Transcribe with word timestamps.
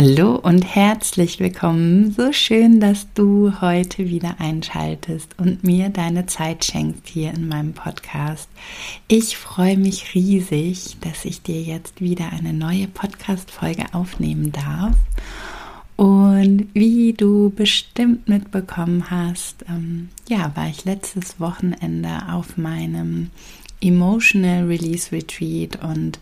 Hallo 0.00 0.36
und 0.36 0.62
herzlich 0.62 1.40
willkommen. 1.40 2.12
So 2.12 2.32
schön, 2.32 2.78
dass 2.78 3.12
du 3.14 3.60
heute 3.60 4.08
wieder 4.08 4.36
einschaltest 4.38 5.36
und 5.40 5.64
mir 5.64 5.88
deine 5.88 6.26
Zeit 6.26 6.64
schenkst 6.64 7.08
hier 7.08 7.34
in 7.34 7.48
meinem 7.48 7.72
Podcast. 7.72 8.48
Ich 9.08 9.36
freue 9.36 9.76
mich 9.76 10.14
riesig, 10.14 10.98
dass 11.00 11.24
ich 11.24 11.42
dir 11.42 11.60
jetzt 11.60 12.00
wieder 12.00 12.30
eine 12.30 12.52
neue 12.52 12.86
Podcast-Folge 12.86 13.86
aufnehmen 13.92 14.52
darf. 14.52 14.94
Und 15.96 16.68
wie 16.74 17.12
du 17.12 17.50
bestimmt 17.50 18.28
mitbekommen 18.28 19.10
hast, 19.10 19.64
ähm, 19.68 20.10
ja, 20.28 20.52
war 20.54 20.68
ich 20.68 20.84
letztes 20.84 21.40
Wochenende 21.40 22.22
auf 22.30 22.56
meinem 22.56 23.30
Emotional 23.80 24.66
Release 24.66 25.10
Retreat 25.10 25.82
und 25.82 26.20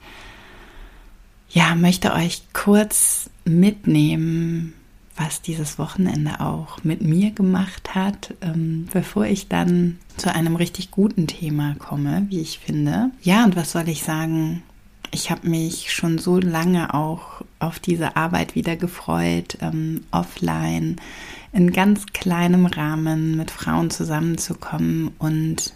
ja, 1.50 1.74
möchte 1.74 2.14
euch 2.14 2.40
kurz 2.54 3.28
mitnehmen, 3.46 4.74
was 5.16 5.40
dieses 5.40 5.78
Wochenende 5.78 6.40
auch 6.40 6.84
mit 6.84 7.00
mir 7.00 7.30
gemacht 7.30 7.94
hat, 7.94 8.34
ähm, 8.42 8.86
bevor 8.92 9.24
ich 9.24 9.48
dann 9.48 9.98
zu 10.16 10.32
einem 10.34 10.56
richtig 10.56 10.90
guten 10.90 11.26
Thema 11.26 11.74
komme, 11.78 12.26
wie 12.28 12.40
ich 12.40 12.58
finde. 12.58 13.10
Ja, 13.22 13.44
und 13.44 13.56
was 13.56 13.72
soll 13.72 13.88
ich 13.88 14.02
sagen? 14.02 14.62
Ich 15.12 15.30
habe 15.30 15.48
mich 15.48 15.92
schon 15.92 16.18
so 16.18 16.38
lange 16.38 16.92
auch 16.92 17.42
auf 17.58 17.78
diese 17.78 18.16
Arbeit 18.16 18.54
wieder 18.54 18.76
gefreut, 18.76 19.56
ähm, 19.62 20.02
offline 20.10 20.96
in 21.52 21.72
ganz 21.72 22.06
kleinem 22.12 22.66
Rahmen 22.66 23.36
mit 23.36 23.50
Frauen 23.50 23.88
zusammenzukommen 23.90 25.12
und 25.18 25.72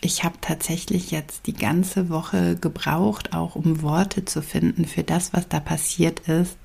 ich 0.00 0.24
habe 0.24 0.36
tatsächlich 0.40 1.10
jetzt 1.10 1.46
die 1.46 1.54
ganze 1.54 2.08
Woche 2.08 2.56
gebraucht, 2.56 3.32
auch 3.32 3.56
um 3.56 3.82
Worte 3.82 4.24
zu 4.24 4.42
finden 4.42 4.84
für 4.84 5.02
das, 5.02 5.32
was 5.32 5.48
da 5.48 5.60
passiert 5.60 6.20
ist. 6.28 6.58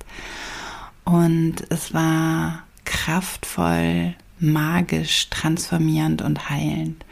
Und 1.04 1.64
es 1.70 1.94
war 1.94 2.62
kraftvoll, 2.84 4.14
magisch, 4.38 5.28
transformierend 5.30 6.22
und 6.22 6.50
heilend. 6.50 7.04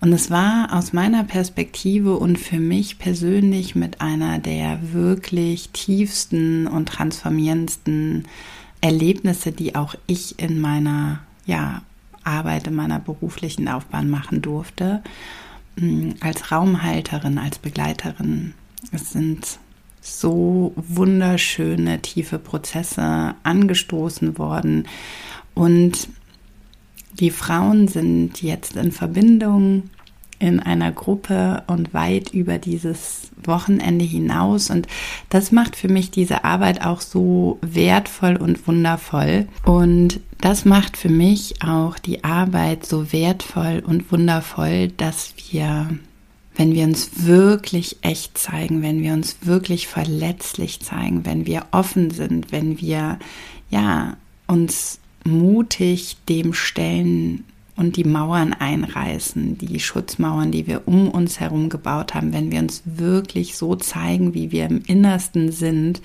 Und 0.00 0.12
es 0.12 0.30
war 0.30 0.72
aus 0.72 0.92
meiner 0.92 1.22
Perspektive 1.22 2.16
und 2.16 2.36
für 2.36 2.58
mich 2.58 2.98
persönlich 2.98 3.76
mit 3.76 4.00
einer 4.00 4.40
der 4.40 4.92
wirklich 4.92 5.68
tiefsten 5.72 6.66
und 6.66 6.86
transformierendsten 6.88 8.26
Erlebnisse, 8.80 9.52
die 9.52 9.76
auch 9.76 9.94
ich 10.08 10.40
in 10.40 10.60
meiner 10.60 11.20
ja, 11.46 11.82
Arbeit, 12.24 12.66
in 12.66 12.74
meiner 12.74 12.98
beruflichen 12.98 13.66
Laufbahn 13.66 14.10
machen 14.10 14.42
durfte. 14.42 15.04
Mm, 15.76 16.10
als 16.20 16.52
Raumhalterin, 16.52 17.38
als 17.38 17.58
Begleiterin. 17.58 18.54
Es 18.90 19.12
sind 19.12 19.58
so 20.00 20.72
wunderschöne, 20.76 22.02
tiefe 22.02 22.38
Prozesse 22.38 23.34
angestoßen 23.42 24.38
worden. 24.38 24.88
Und 25.54 26.08
die 27.14 27.30
Frauen 27.30 27.88
sind 27.88 28.42
jetzt 28.42 28.76
in 28.76 28.92
Verbindung 28.92 29.84
in 30.42 30.58
einer 30.58 30.90
Gruppe 30.90 31.62
und 31.68 31.94
weit 31.94 32.34
über 32.34 32.58
dieses 32.58 33.30
Wochenende 33.44 34.04
hinaus. 34.04 34.70
Und 34.70 34.88
das 35.28 35.52
macht 35.52 35.76
für 35.76 35.86
mich 35.86 36.10
diese 36.10 36.42
Arbeit 36.42 36.84
auch 36.84 37.00
so 37.00 37.58
wertvoll 37.62 38.34
und 38.34 38.66
wundervoll. 38.66 39.46
Und 39.64 40.18
das 40.40 40.64
macht 40.64 40.96
für 40.96 41.08
mich 41.08 41.62
auch 41.62 41.96
die 41.96 42.24
Arbeit 42.24 42.84
so 42.84 43.12
wertvoll 43.12 43.84
und 43.86 44.10
wundervoll, 44.10 44.88
dass 44.88 45.32
wir, 45.50 45.90
wenn 46.56 46.74
wir 46.74 46.84
uns 46.86 47.24
wirklich 47.24 47.98
echt 48.02 48.36
zeigen, 48.36 48.82
wenn 48.82 49.00
wir 49.00 49.12
uns 49.12 49.36
wirklich 49.42 49.86
verletzlich 49.86 50.80
zeigen, 50.80 51.24
wenn 51.24 51.46
wir 51.46 51.66
offen 51.70 52.10
sind, 52.10 52.50
wenn 52.50 52.80
wir, 52.80 53.20
ja, 53.70 54.16
uns 54.48 54.98
mutig 55.24 56.16
dem 56.28 56.52
stellen, 56.52 57.44
und 57.76 57.96
die 57.96 58.04
Mauern 58.04 58.52
einreißen, 58.52 59.58
die 59.58 59.80
Schutzmauern, 59.80 60.52
die 60.52 60.66
wir 60.66 60.82
um 60.86 61.08
uns 61.08 61.40
herum 61.40 61.68
gebaut 61.68 62.14
haben, 62.14 62.32
wenn 62.32 62.52
wir 62.52 62.60
uns 62.60 62.82
wirklich 62.84 63.56
so 63.56 63.76
zeigen, 63.76 64.34
wie 64.34 64.52
wir 64.52 64.66
im 64.66 64.82
Innersten 64.86 65.50
sind, 65.52 66.02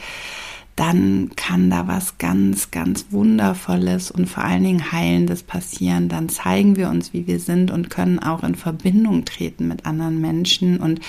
dann 0.78 1.32
kann 1.36 1.72
da 1.72 1.88
was 1.88 2.20
ganz, 2.20 2.70
ganz 2.70 3.08
Wundervolles 3.10 4.12
und 4.12 4.28
vor 4.28 4.44
allen 4.44 4.64
Dingen 4.64 4.92
Heilendes 4.92 5.42
passieren. 5.42 6.08
Dann 6.08 6.30
zeigen 6.30 6.76
wir 6.76 6.90
uns, 6.90 7.14
wie 7.14 7.26
wir 7.26 7.40
sind 7.40 7.72
und 7.72 7.90
können 7.90 8.20
auch 8.20 8.44
in 8.44 8.54
Verbindung 8.54 9.26
treten 9.26 9.68
mit 9.68 9.88
anderen 9.88 10.22
Menschen 10.22 10.78
und 10.78 11.00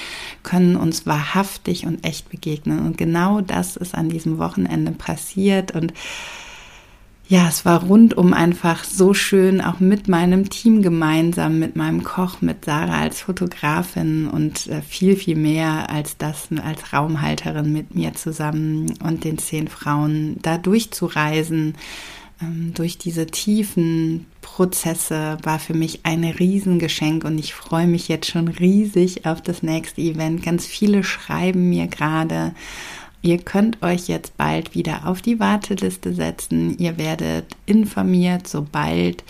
können 0.43 0.75
uns 0.75 1.05
wahrhaftig 1.05 1.85
und 1.85 2.03
echt 2.03 2.31
begegnen. 2.31 2.79
Und 2.79 2.97
genau 2.97 3.43
das 3.43 3.77
ist 3.77 3.95
an 3.95 4.09
diesem 4.09 4.39
Wochenende 4.39 4.93
passiert 4.93 5.73
und 5.73 5.93
ja, 7.29 7.47
es 7.47 7.67
war 7.67 7.85
rundum 7.85 8.33
einfach 8.33 8.85
so 8.85 9.13
schön, 9.13 9.61
auch 9.61 9.81
mit 9.81 10.09
meinem 10.09 10.49
Team 10.49 10.81
gemeinsam, 10.81 11.59
mit 11.59 11.77
meinem 11.77 12.03
Koch, 12.03 12.41
mit 12.41 12.65
Sarah 12.65 13.01
als 13.01 13.21
Fotografin 13.21 14.29
und 14.29 14.67
äh, 14.69 14.81
viel, 14.81 15.15
viel 15.15 15.37
mehr 15.37 15.91
als 15.91 16.17
das 16.17 16.49
als 16.65 16.95
Raumhalterin 16.95 17.71
mit 17.71 17.95
mir 17.95 18.15
zusammen 18.15 18.95
und 19.05 19.25
den 19.25 19.37
zehn 19.37 19.69
Frauen 19.69 20.37
da 20.41 20.57
durchzureisen. 20.57 21.75
Ähm, 22.41 22.73
durch 22.75 22.97
diese 22.97 23.27
tiefen 23.27 24.25
Prozesse 24.41 25.37
war 25.43 25.59
für 25.59 25.75
mich 25.75 26.01
ein 26.05 26.25
Riesengeschenk 26.25 27.25
und 27.25 27.37
ich 27.37 27.53
freue 27.53 27.87
mich 27.87 28.09
jetzt 28.09 28.31
schon 28.31 28.49
riesig 28.49 29.27
auf 29.27 29.43
das 29.43 29.63
nächste 29.63 30.01
Event. 30.01 30.43
Ganz 30.43 30.65
viele 30.65 31.05
schreiben 31.05 31.69
mir 31.69 31.89
gerade 31.89 32.55
Ihr 33.23 33.39
könnt 33.39 33.83
euch 33.83 34.09
jetzt 34.09 34.37
bald 34.37 34.75
wieder 34.75 35.07
auf 35.07 35.23
die 35.23 35.41
Warteliste 35.41 36.15
setzen. 36.15 36.79
Ihr 36.79 36.99
werdet 36.99 37.47
informiert, 37.67 38.47
sobald 38.47 39.25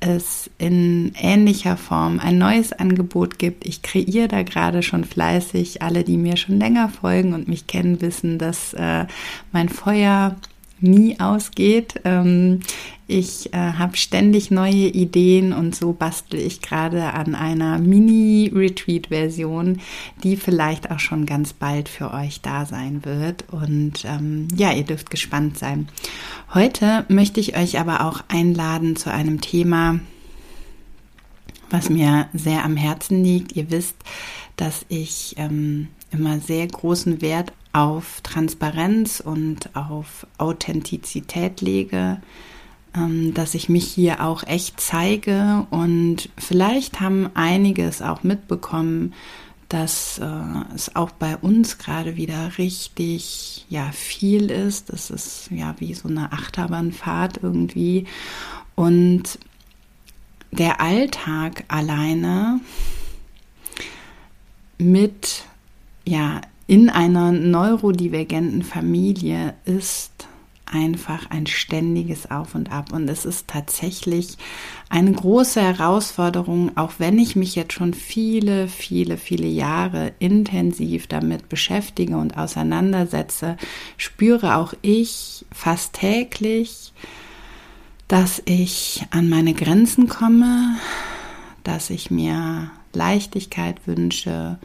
es 0.00 0.50
in 0.58 1.12
ähnlicher 1.16 1.76
Form 1.76 2.18
ein 2.18 2.36
neues 2.36 2.72
Angebot 2.72 3.38
gibt. 3.38 3.64
Ich 3.66 3.82
kreiere 3.82 4.28
da 4.28 4.42
gerade 4.42 4.82
schon 4.82 5.04
fleißig. 5.04 5.80
Alle, 5.80 6.02
die 6.02 6.16
mir 6.16 6.36
schon 6.36 6.58
länger 6.58 6.88
folgen 6.88 7.34
und 7.34 7.48
mich 7.48 7.68
kennen, 7.68 8.00
wissen, 8.00 8.38
dass 8.38 8.74
äh, 8.74 9.06
mein 9.52 9.68
Feuer 9.68 10.36
nie 10.82 11.20
ausgeht. 11.20 12.00
Ähm, 12.04 12.60
ich 13.06 13.52
äh, 13.52 13.56
habe 13.56 13.96
ständig 13.96 14.50
neue 14.50 14.88
Ideen 14.88 15.52
und 15.52 15.74
so 15.74 15.92
bastel 15.92 16.40
ich 16.40 16.62
gerade 16.62 17.12
an 17.12 17.34
einer 17.34 17.78
Mini-Retreat-Version, 17.78 19.80
die 20.22 20.36
vielleicht 20.36 20.90
auch 20.90 20.98
schon 20.98 21.26
ganz 21.26 21.52
bald 21.52 21.88
für 21.88 22.14
euch 22.14 22.40
da 22.40 22.64
sein 22.64 23.04
wird. 23.04 23.44
Und 23.50 24.04
ähm, 24.04 24.48
ja, 24.56 24.72
ihr 24.72 24.84
dürft 24.84 25.10
gespannt 25.10 25.58
sein. 25.58 25.88
Heute 26.54 27.04
möchte 27.08 27.40
ich 27.40 27.56
euch 27.56 27.78
aber 27.78 28.06
auch 28.06 28.22
einladen 28.28 28.96
zu 28.96 29.12
einem 29.12 29.40
Thema, 29.40 30.00
was 31.72 31.88
mir 31.88 32.28
sehr 32.32 32.64
am 32.64 32.76
Herzen 32.76 33.24
liegt. 33.24 33.56
Ihr 33.56 33.70
wisst, 33.70 33.96
dass 34.56 34.84
ich 34.88 35.34
ähm, 35.38 35.88
immer 36.10 36.38
sehr 36.38 36.66
großen 36.66 37.20
Wert 37.20 37.52
auf 37.72 38.20
Transparenz 38.22 39.20
und 39.20 39.74
auf 39.74 40.26
Authentizität 40.38 41.60
lege, 41.60 42.20
ähm, 42.94 43.32
dass 43.34 43.54
ich 43.54 43.68
mich 43.68 43.86
hier 43.86 44.22
auch 44.22 44.44
echt 44.44 44.80
zeige 44.80 45.66
und 45.70 46.28
vielleicht 46.36 47.00
haben 47.00 47.30
einige 47.34 47.84
es 47.84 48.02
auch 48.02 48.22
mitbekommen, 48.22 49.14
dass 49.70 50.18
äh, 50.18 50.74
es 50.74 50.94
auch 50.94 51.12
bei 51.12 51.38
uns 51.38 51.78
gerade 51.78 52.16
wieder 52.16 52.58
richtig 52.58 53.64
ja 53.70 53.90
viel 53.92 54.50
ist. 54.50 54.92
Das 54.92 55.08
ist 55.08 55.50
ja 55.50 55.74
wie 55.78 55.94
so 55.94 56.08
eine 56.08 56.32
Achterbahnfahrt 56.32 57.40
irgendwie 57.42 58.04
und 58.74 59.38
der 60.52 60.80
Alltag 60.80 61.64
alleine 61.68 62.60
mit 64.78 65.44
ja 66.06 66.40
in 66.66 66.88
einer 66.88 67.32
neurodivergenten 67.32 68.62
Familie 68.62 69.54
ist 69.64 70.28
einfach 70.72 71.30
ein 71.30 71.46
ständiges 71.46 72.30
Auf 72.30 72.54
und 72.54 72.72
Ab. 72.72 72.92
Und 72.92 73.08
es 73.08 73.24
ist 73.24 73.48
tatsächlich 73.48 74.38
eine 74.88 75.12
große 75.12 75.60
Herausforderung, 75.60 76.76
auch 76.76 76.92
wenn 76.98 77.18
ich 77.18 77.36
mich 77.36 77.54
jetzt 77.54 77.74
schon 77.74 77.94
viele, 77.94 78.68
viele, 78.68 79.18
viele 79.18 79.46
Jahre 79.46 80.12
intensiv 80.18 81.06
damit 81.06 81.48
beschäftige 81.48 82.16
und 82.16 82.38
auseinandersetze, 82.38 83.56
spüre 83.96 84.56
auch 84.56 84.72
ich 84.82 85.44
fast 85.52 85.94
täglich, 85.94 86.92
dass 88.12 88.42
ich 88.44 89.06
an 89.08 89.30
meine 89.30 89.54
Grenzen 89.54 90.06
komme, 90.06 90.76
dass 91.64 91.88
ich 91.88 92.10
mir 92.10 92.70
Leichtigkeit 92.92 93.86
wünsche 93.86 94.58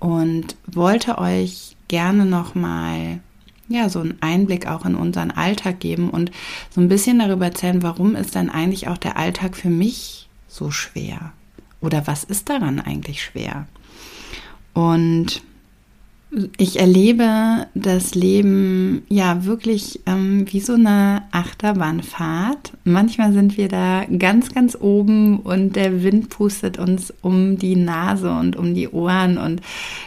und 0.00 0.56
wollte 0.66 1.18
euch 1.18 1.76
gerne 1.86 2.26
noch 2.26 2.56
mal 2.56 3.20
ja, 3.68 3.88
so 3.88 4.00
einen 4.00 4.20
Einblick 4.20 4.66
auch 4.66 4.84
in 4.84 4.96
unseren 4.96 5.30
Alltag 5.30 5.78
geben 5.78 6.10
und 6.10 6.32
so 6.70 6.80
ein 6.80 6.88
bisschen 6.88 7.20
darüber 7.20 7.44
erzählen, 7.44 7.84
warum 7.84 8.16
ist 8.16 8.34
dann 8.34 8.50
eigentlich 8.50 8.88
auch 8.88 8.98
der 8.98 9.16
Alltag 9.16 9.56
für 9.56 9.70
mich 9.70 10.28
so 10.48 10.72
schwer? 10.72 11.32
Oder 11.80 12.08
was 12.08 12.24
ist 12.24 12.48
daran 12.48 12.80
eigentlich 12.80 13.22
schwer? 13.22 13.68
Und 14.74 15.40
ich 16.56 16.80
erlebe 16.80 17.66
das 17.74 18.14
Leben 18.14 19.02
ja 19.10 19.44
wirklich 19.44 20.00
ähm, 20.06 20.46
wie 20.50 20.60
so 20.60 20.72
eine 20.74 21.24
Achterbahnfahrt. 21.30 22.72
Manchmal 22.84 23.34
sind 23.34 23.58
wir 23.58 23.68
da 23.68 24.04
ganz, 24.06 24.54
ganz 24.54 24.74
oben 24.80 25.40
und 25.40 25.76
der 25.76 26.02
Wind 26.02 26.30
pustet 26.30 26.78
uns 26.78 27.12
um 27.20 27.58
die 27.58 27.76
Nase 27.76 28.30
und 28.30 28.56
um 28.56 28.74
die 28.74 28.88
Ohren 28.88 29.36
und 29.36 29.60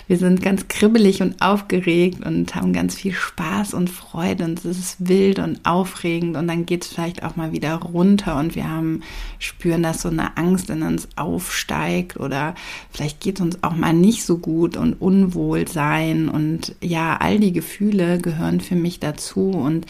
wir 0.08 0.18
sind 0.18 0.42
ganz 0.42 0.68
kribbelig 0.68 1.22
und 1.22 1.42
aufgeregt 1.44 2.26
und 2.26 2.56
haben 2.56 2.74
ganz 2.74 2.96
viel 2.96 3.14
Spaß 3.14 3.76
und 3.76 3.92
Freude 3.92 4.46
und 4.46 4.66
es 4.66 4.80
ist 4.80 5.08
wild 5.08 5.38
und 5.38 5.64
aufregend 5.64 6.38
und 6.38 6.48
dann 6.48 6.66
geht 6.66 6.86
es 6.86 6.92
vielleicht 6.92 7.22
auch 7.22 7.36
mal 7.36 7.52
wieder 7.52 7.76
runter 7.76 8.40
und 8.40 8.56
wir 8.56 8.68
haben 8.68 9.02
spüren, 9.38 9.84
dass 9.84 10.02
so 10.02 10.10
eine 10.10 10.38
Angst 10.38 10.72
in 10.72 10.82
uns 10.82 11.08
aufsteigt 11.16 12.20
oder 12.20 12.56
vielleicht 12.90 13.20
geht 13.20 13.36
es 13.36 13.46
uns 13.46 13.64
auch 13.64 13.76
mal 13.76 13.94
nicht 13.94 14.26
so 14.26 14.40
gut 14.40 14.76
und 14.76 14.94
unwohl 15.00 15.68
sein. 16.16 16.30
Und 16.30 16.76
ja, 16.82 17.18
all 17.18 17.40
die 17.40 17.54
Gefühle 17.54 18.20
gehören 18.20 18.62
für 18.62 18.76
mich 18.76 19.00
dazu. 19.00 19.50
Und 19.50 19.86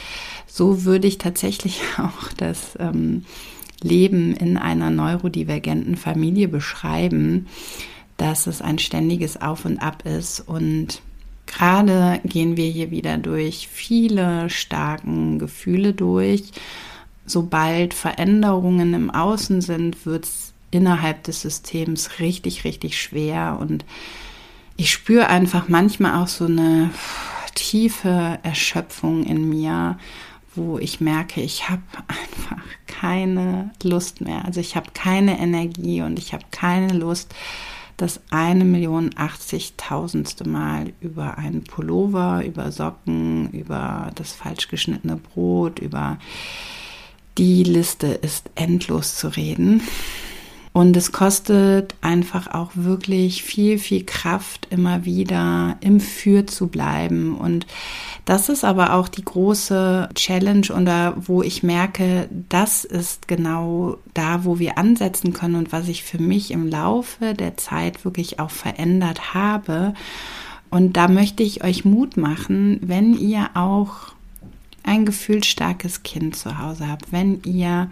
so 0.47 0.83
würde 0.83 1.07
ich 1.07 1.17
tatsächlich 1.17 1.81
auch 1.97 2.33
das 2.35 2.77
ähm, 2.79 3.25
Leben 3.81 4.35
in 4.35 4.57
einer 4.57 4.89
neurodivergenten 4.89 5.97
Familie 5.97 6.47
beschreiben, 6.47 7.47
dass 8.17 8.47
es 8.47 8.61
ein 8.61 8.79
ständiges 8.79 9.41
Auf 9.41 9.65
und 9.65 9.79
Ab 9.79 10.05
ist. 10.05 10.39
Und 10.39 11.01
gerade 11.45 12.19
gehen 12.23 12.57
wir 12.57 12.69
hier 12.69 12.91
wieder 12.91 13.17
durch 13.17 13.67
viele 13.71 14.49
starken 14.49 15.39
Gefühle 15.39 15.93
durch. 15.93 16.51
Sobald 17.27 17.93
Veränderungen 17.93 18.93
im 18.93 19.09
Außen 19.09 19.61
sind, 19.61 20.05
wird 20.05 20.25
es 20.25 20.53
innerhalb 20.69 21.23
des 21.23 21.41
Systems 21.41 22.19
richtig, 22.19 22.65
richtig 22.65 22.99
schwer. 23.01 23.57
Und 23.59 23.83
ich 24.77 24.91
spüre 24.91 25.27
einfach 25.27 25.67
manchmal 25.69 26.21
auch 26.21 26.27
so 26.27 26.45
eine 26.45 26.91
tiefe 27.53 28.39
Erschöpfung 28.43 29.23
in 29.23 29.49
mir, 29.49 29.97
wo 30.55 30.77
ich 30.77 31.01
merke, 31.01 31.41
ich 31.41 31.69
habe 31.69 31.81
einfach 32.07 32.63
keine 32.87 33.71
Lust 33.83 34.21
mehr. 34.21 34.45
Also 34.45 34.59
ich 34.59 34.75
habe 34.75 34.91
keine 34.93 35.39
Energie 35.39 36.01
und 36.01 36.19
ich 36.19 36.33
habe 36.33 36.43
keine 36.51 36.93
Lust, 36.93 37.33
das 37.97 38.19
eine 38.29 38.65
Million 38.65 39.11
achtzigtausendste 39.15 40.47
Mal 40.47 40.91
über 40.99 41.37
einen 41.37 41.63
Pullover, 41.63 42.43
über 42.45 42.71
Socken, 42.71 43.49
über 43.51 44.11
das 44.15 44.33
falsch 44.33 44.67
geschnittene 44.67 45.15
Brot, 45.15 45.79
über 45.79 46.17
die 47.37 47.63
Liste 47.63 48.07
ist 48.07 48.49
endlos 48.55 49.15
zu 49.15 49.29
reden. 49.29 49.81
Und 50.75 50.97
es 50.97 51.13
kostet 51.13 51.95
einfach 52.01 52.53
auch 52.53 52.71
wirklich 52.75 53.43
viel, 53.43 53.79
viel 53.79 54.03
Kraft, 54.03 54.67
immer 54.71 55.05
wieder 55.05 55.77
im 55.79 56.01
Für 56.01 56.47
zu 56.47 56.67
bleiben. 56.67 57.33
Und 57.37 57.65
das 58.25 58.49
ist 58.49 58.65
aber 58.65 58.91
auch 58.91 59.07
die 59.07 59.23
große 59.23 60.09
Challenge 60.15 60.67
oder 60.77 61.13
wo 61.15 61.41
ich 61.41 61.63
merke, 61.63 62.27
das 62.49 62.83
ist 62.83 63.29
genau 63.29 63.99
da, 64.13 64.43
wo 64.43 64.59
wir 64.59 64.77
ansetzen 64.77 65.31
können 65.31 65.55
und 65.55 65.71
was 65.71 65.87
ich 65.87 66.03
für 66.03 66.21
mich 66.21 66.51
im 66.51 66.67
Laufe 66.67 67.35
der 67.35 67.55
Zeit 67.55 68.03
wirklich 68.03 68.41
auch 68.41 68.51
verändert 68.51 69.33
habe. 69.33 69.93
Und 70.69 70.97
da 70.97 71.07
möchte 71.07 71.41
ich 71.41 71.63
euch 71.63 71.85
Mut 71.85 72.17
machen, 72.17 72.81
wenn 72.81 73.17
ihr 73.17 73.51
auch 73.53 74.13
ein 74.83 75.05
gefühlsstarkes 75.05 76.03
Kind 76.03 76.35
zu 76.35 76.59
Hause 76.59 76.89
habt, 76.89 77.13
wenn 77.13 77.41
ihr 77.43 77.89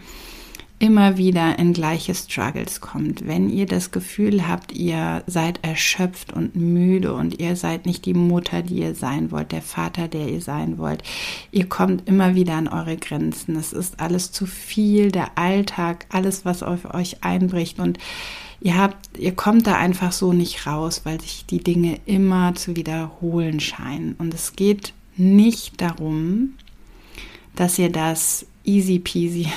immer 0.84 1.16
wieder 1.16 1.58
in 1.60 1.72
gleiche 1.72 2.14
Struggles 2.14 2.82
kommt, 2.82 3.26
wenn 3.26 3.50
ihr 3.50 3.66
das 3.66 3.92
Gefühl 3.92 4.50
habt, 4.50 4.74
ihr 4.74 5.24
seid 5.28 5.64
erschöpft 5.64 6.34
und 6.34 6.58
müde 6.58 7.14
und 7.14 7.40
ihr 7.40 7.56
seid 7.56 7.86
nicht 7.86 8.06
die 8.06 8.14
Mutter, 8.14 8.64
die 8.64 8.80
ihr 8.80 8.94
sein 8.94 9.32
wollt, 9.32 9.54
der 9.54 9.62
Vater, 9.62 10.10
der 10.10 10.28
ihr 10.28 10.42
sein 10.42 10.78
wollt, 10.78 11.02
ihr 11.52 11.70
kommt 11.70 12.10
immer 12.10 12.36
wieder 12.36 12.56
an 12.56 12.68
eure 12.68 12.98
Grenzen. 12.98 13.56
Es 13.56 13.72
ist 13.72 14.02
alles 14.02 14.34
zu 14.34 14.46
viel, 14.46 15.10
der 15.10 15.38
Alltag, 15.38 16.06
alles, 16.10 16.44
was 16.44 16.64
auf 16.64 16.94
euch 16.94 17.24
einbricht 17.24 17.80
und 17.80 17.98
ihr 18.60 18.78
habt, 18.78 19.18
ihr 19.18 19.34
kommt 19.34 19.66
da 19.68 19.78
einfach 19.78 20.12
so 20.12 20.34
nicht 20.34 20.68
raus, 20.68 21.04
weil 21.06 21.22
sich 21.22 21.46
die 21.46 21.64
Dinge 21.64 21.98
immer 22.06 22.56
zu 22.56 22.76
wiederholen 22.76 23.62
scheinen. 23.62 24.16
Und 24.18 24.34
es 24.34 24.58
geht 24.58 24.92
nicht 25.16 25.80
darum, 25.80 26.56
dass 27.56 27.80
ihr 27.80 27.90
das 27.90 28.46
easy 28.66 29.00
peasy 29.00 29.48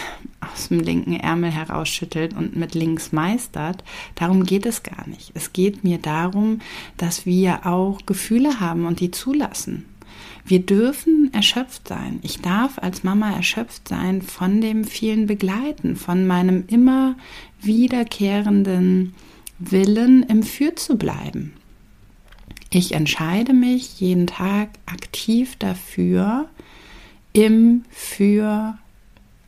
aus 0.52 0.69
dem 0.69 0.81
linken 0.81 1.14
Ärmel 1.14 1.50
herausschüttelt 1.50 2.34
und 2.34 2.56
mit 2.56 2.75
links 2.75 3.12
meistert. 3.12 3.84
Darum 4.14 4.44
geht 4.44 4.66
es 4.66 4.82
gar 4.82 5.08
nicht. 5.08 5.32
Es 5.34 5.52
geht 5.52 5.84
mir 5.84 5.98
darum, 5.98 6.60
dass 6.96 7.26
wir 7.26 7.66
auch 7.66 8.00
Gefühle 8.06 8.60
haben 8.60 8.87
und 8.87 9.00
die 9.00 9.10
zulassen. 9.10 9.84
Wir 10.44 10.60
dürfen 10.60 11.31
erschöpft 11.32 11.88
sein. 11.88 12.20
Ich 12.22 12.40
darf 12.40 12.78
als 12.78 13.02
Mama 13.02 13.32
erschöpft 13.32 13.88
sein 13.88 14.22
von 14.22 14.60
dem 14.60 14.84
vielen 14.84 15.26
Begleiten, 15.26 15.96
von 15.96 16.26
meinem 16.26 16.64
immer 16.69 17.16
wiederkehrenden 17.60 19.14
Willen, 19.58 20.22
im 20.22 20.44
Für 20.44 20.75
zu 20.76 20.96
bleiben. 20.96 21.52
Ich 22.70 22.92
entscheide 22.92 23.54
mich 23.54 24.00
jeden 24.00 24.26
Tag 24.26 24.70
aktiv 24.87 25.56
dafür, 25.56 26.49
im 27.32 27.84
Für 27.90 28.78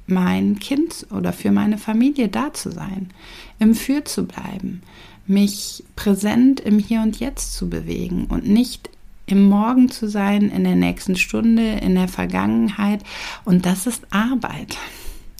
mein 0.08 0.58
Kind 0.58 1.06
oder 1.10 1.32
für 1.32 1.52
meine 1.52 1.78
Familie 1.78 2.28
da 2.28 2.52
zu 2.52 2.70
sein, 2.70 3.10
im 3.58 3.74
Für 3.74 4.04
zu 4.04 4.26
bleiben, 4.26 4.82
mich 5.26 5.84
präsent 5.96 6.60
im 6.60 6.78
Hier 6.78 7.02
und 7.02 7.20
Jetzt 7.20 7.54
zu 7.54 7.68
bewegen 7.68 8.26
und 8.26 8.48
nicht 8.48 8.90
im 9.26 9.48
Morgen 9.48 9.90
zu 9.90 10.08
sein, 10.08 10.50
in 10.50 10.64
der 10.64 10.76
nächsten 10.76 11.16
Stunde, 11.16 11.78
in 11.82 11.94
der 11.94 12.08
Vergangenheit. 12.08 13.02
Und 13.44 13.66
das 13.66 13.86
ist 13.86 14.06
Arbeit. 14.10 14.78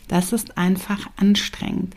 Das 0.08 0.32
ist 0.32 0.58
einfach 0.58 1.08
anstrengend. 1.16 1.94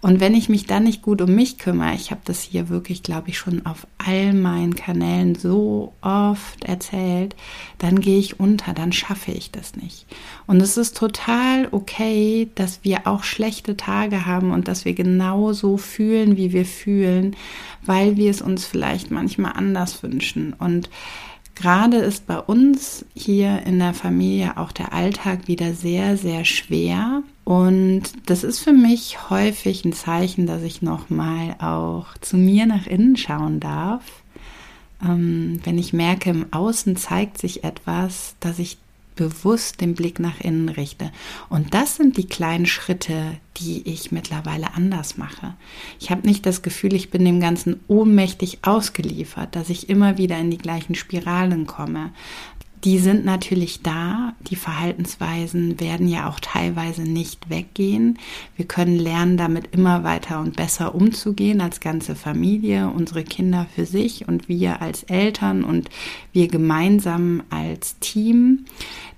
Und 0.00 0.18
wenn 0.18 0.34
ich 0.34 0.48
mich 0.48 0.66
dann 0.66 0.82
nicht 0.82 1.00
gut 1.00 1.22
um 1.22 1.32
mich 1.32 1.58
kümmere, 1.58 1.94
ich 1.94 2.10
habe 2.10 2.22
das 2.24 2.42
hier 2.42 2.68
wirklich, 2.68 3.04
glaube 3.04 3.28
ich, 3.28 3.38
schon 3.38 3.64
auf 3.64 3.86
all 3.98 4.32
meinen 4.32 4.74
Kanälen 4.74 5.36
so 5.36 5.92
oft 6.00 6.64
erzählt, 6.64 7.36
dann 7.78 8.00
gehe 8.00 8.18
ich 8.18 8.40
unter, 8.40 8.72
dann 8.74 8.92
schaffe 8.92 9.30
ich 9.30 9.52
das 9.52 9.76
nicht. 9.76 10.06
Und 10.48 10.60
es 10.60 10.76
ist 10.76 10.96
total 10.96 11.68
okay, 11.70 12.50
dass 12.56 12.80
wir 12.82 13.06
auch 13.06 13.22
schlechte 13.22 13.76
Tage 13.76 14.26
haben 14.26 14.50
und 14.50 14.66
dass 14.66 14.84
wir 14.84 14.94
genauso 14.94 15.76
fühlen, 15.76 16.36
wie 16.36 16.52
wir 16.52 16.64
fühlen, 16.64 17.36
weil 17.86 18.16
wir 18.16 18.32
es 18.32 18.42
uns 18.42 18.64
vielleicht 18.66 19.12
manchmal 19.12 19.52
anders 19.52 20.02
wünschen. 20.02 20.52
Und 20.52 20.90
Gerade 21.54 21.98
ist 21.98 22.26
bei 22.26 22.38
uns 22.38 23.04
hier 23.14 23.62
in 23.66 23.78
der 23.78 23.94
Familie 23.94 24.56
auch 24.56 24.72
der 24.72 24.92
Alltag 24.92 25.48
wieder 25.48 25.74
sehr, 25.74 26.16
sehr 26.16 26.44
schwer. 26.44 27.22
Und 27.44 28.02
das 28.26 28.44
ist 28.44 28.60
für 28.60 28.72
mich 28.72 29.30
häufig 29.30 29.84
ein 29.84 29.92
Zeichen, 29.92 30.46
dass 30.46 30.62
ich 30.62 30.82
nochmal 30.82 31.56
auch 31.58 32.16
zu 32.20 32.36
mir 32.36 32.66
nach 32.66 32.86
innen 32.86 33.16
schauen 33.16 33.58
darf. 33.58 34.22
Ähm, 35.02 35.60
wenn 35.64 35.78
ich 35.78 35.92
merke, 35.92 36.30
im 36.30 36.52
Außen 36.52 36.96
zeigt 36.96 37.38
sich 37.38 37.64
etwas, 37.64 38.36
dass 38.40 38.58
ich 38.58 38.78
bewusst 39.14 39.80
den 39.80 39.94
Blick 39.94 40.18
nach 40.20 40.40
innen 40.40 40.68
richte. 40.68 41.12
Und 41.48 41.74
das 41.74 41.96
sind 41.96 42.16
die 42.16 42.26
kleinen 42.26 42.66
Schritte, 42.66 43.36
die 43.58 43.86
ich 43.86 44.10
mittlerweile 44.10 44.74
anders 44.74 45.18
mache. 45.18 45.54
Ich 46.00 46.10
habe 46.10 46.26
nicht 46.26 46.46
das 46.46 46.62
Gefühl, 46.62 46.94
ich 46.94 47.10
bin 47.10 47.24
dem 47.24 47.40
Ganzen 47.40 47.80
ohnmächtig 47.88 48.60
ausgeliefert, 48.62 49.54
dass 49.54 49.68
ich 49.68 49.88
immer 49.88 50.16
wieder 50.16 50.38
in 50.38 50.50
die 50.50 50.58
gleichen 50.58 50.94
Spiralen 50.94 51.66
komme. 51.66 52.12
Die 52.84 52.98
sind 52.98 53.24
natürlich 53.24 53.82
da. 53.82 54.34
Die 54.48 54.56
Verhaltensweisen 54.56 55.78
werden 55.78 56.08
ja 56.08 56.28
auch 56.28 56.40
teilweise 56.40 57.02
nicht 57.02 57.48
weggehen. 57.48 58.18
Wir 58.56 58.66
können 58.66 58.98
lernen, 58.98 59.36
damit 59.36 59.68
immer 59.72 60.02
weiter 60.02 60.40
und 60.40 60.56
besser 60.56 60.94
umzugehen 60.94 61.60
als 61.60 61.78
ganze 61.78 62.16
Familie, 62.16 62.88
unsere 62.88 63.22
Kinder 63.22 63.66
für 63.74 63.86
sich 63.86 64.26
und 64.26 64.48
wir 64.48 64.82
als 64.82 65.04
Eltern 65.04 65.62
und 65.62 65.90
wir 66.32 66.48
gemeinsam 66.48 67.44
als 67.50 67.98
Team. 68.00 68.64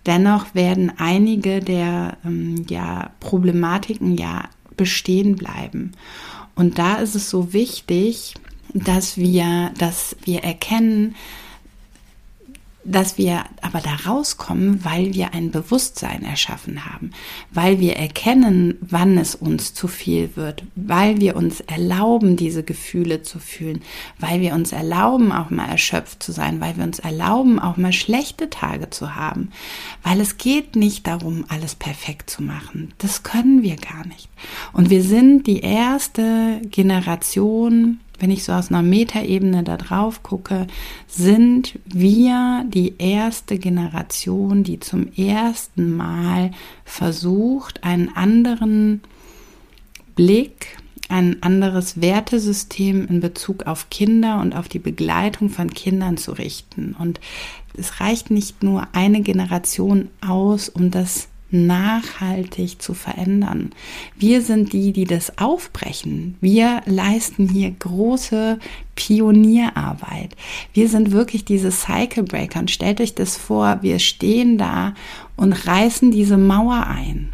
Dennoch 0.04 0.54
werden 0.54 0.92
einige 0.98 1.60
der 1.60 2.18
ähm, 2.24 2.66
ja, 2.68 3.10
Problematiken 3.20 4.16
ja 4.16 4.50
bestehen 4.76 5.36
bleiben. 5.36 5.92
Und 6.54 6.78
da 6.78 6.96
ist 6.96 7.14
es 7.14 7.30
so 7.30 7.54
wichtig, 7.54 8.34
dass 8.74 9.16
wir, 9.16 9.72
dass 9.78 10.16
wir 10.24 10.44
erkennen, 10.44 11.14
dass 12.84 13.18
wir 13.18 13.44
aber 13.62 13.80
da 13.80 14.10
rauskommen, 14.10 14.84
weil 14.84 15.14
wir 15.14 15.32
ein 15.32 15.50
Bewusstsein 15.50 16.22
erschaffen 16.22 16.84
haben, 16.84 17.10
weil 17.50 17.80
wir 17.80 17.96
erkennen, 17.96 18.76
wann 18.80 19.16
es 19.18 19.34
uns 19.34 19.74
zu 19.74 19.88
viel 19.88 20.36
wird, 20.36 20.64
weil 20.74 21.20
wir 21.20 21.36
uns 21.36 21.60
erlauben, 21.60 22.36
diese 22.36 22.62
Gefühle 22.62 23.22
zu 23.22 23.38
fühlen, 23.38 23.80
weil 24.18 24.40
wir 24.40 24.54
uns 24.54 24.72
erlauben, 24.72 25.32
auch 25.32 25.50
mal 25.50 25.68
erschöpft 25.68 26.22
zu 26.22 26.32
sein, 26.32 26.60
weil 26.60 26.76
wir 26.76 26.84
uns 26.84 26.98
erlauben, 26.98 27.58
auch 27.58 27.76
mal 27.76 27.92
schlechte 27.92 28.50
Tage 28.50 28.90
zu 28.90 29.14
haben, 29.14 29.50
weil 30.02 30.20
es 30.20 30.36
geht 30.36 30.76
nicht 30.76 31.06
darum, 31.06 31.44
alles 31.48 31.74
perfekt 31.74 32.30
zu 32.30 32.42
machen. 32.42 32.92
Das 32.98 33.22
können 33.22 33.62
wir 33.62 33.76
gar 33.76 34.06
nicht. 34.06 34.28
Und 34.72 34.90
wir 34.90 35.02
sind 35.02 35.46
die 35.46 35.60
erste 35.60 36.60
Generation, 36.70 38.00
wenn 38.24 38.30
ich 38.30 38.44
so 38.44 38.54
aus 38.54 38.70
einer 38.70 38.80
Metaebene 38.80 39.64
da 39.64 39.76
drauf 39.76 40.22
gucke, 40.22 40.66
sind 41.06 41.78
wir 41.84 42.64
die 42.66 42.94
erste 42.96 43.58
Generation, 43.58 44.64
die 44.64 44.80
zum 44.80 45.12
ersten 45.12 45.94
Mal 45.94 46.50
versucht, 46.86 47.84
einen 47.84 48.16
anderen 48.16 49.02
Blick, 50.14 50.78
ein 51.10 51.42
anderes 51.42 52.00
Wertesystem 52.00 53.06
in 53.06 53.20
Bezug 53.20 53.66
auf 53.66 53.90
Kinder 53.90 54.40
und 54.40 54.56
auf 54.56 54.68
die 54.68 54.78
Begleitung 54.78 55.50
von 55.50 55.68
Kindern 55.68 56.16
zu 56.16 56.32
richten. 56.32 56.96
Und 56.98 57.20
es 57.76 58.00
reicht 58.00 58.30
nicht 58.30 58.62
nur 58.62 58.88
eine 58.94 59.20
Generation 59.20 60.08
aus, 60.26 60.70
um 60.70 60.90
das 60.90 61.28
nachhaltig 61.54 62.82
zu 62.82 62.92
verändern. 62.94 63.70
Wir 64.16 64.42
sind 64.42 64.72
die, 64.72 64.92
die 64.92 65.04
das 65.04 65.38
aufbrechen. 65.38 66.36
Wir 66.40 66.82
leisten 66.84 67.48
hier 67.48 67.70
große 67.70 68.58
Pionierarbeit. 68.96 70.36
Wir 70.72 70.88
sind 70.88 71.12
wirklich 71.12 71.44
diese 71.44 71.70
Cycle 71.70 72.24
Breaker 72.24 72.60
und 72.60 72.70
stellt 72.70 73.00
euch 73.00 73.14
das 73.14 73.36
vor, 73.36 73.78
wir 73.82 73.98
stehen 73.98 74.58
da 74.58 74.94
und 75.36 75.52
reißen 75.66 76.10
diese 76.10 76.36
Mauer 76.36 76.86
ein. 76.86 77.30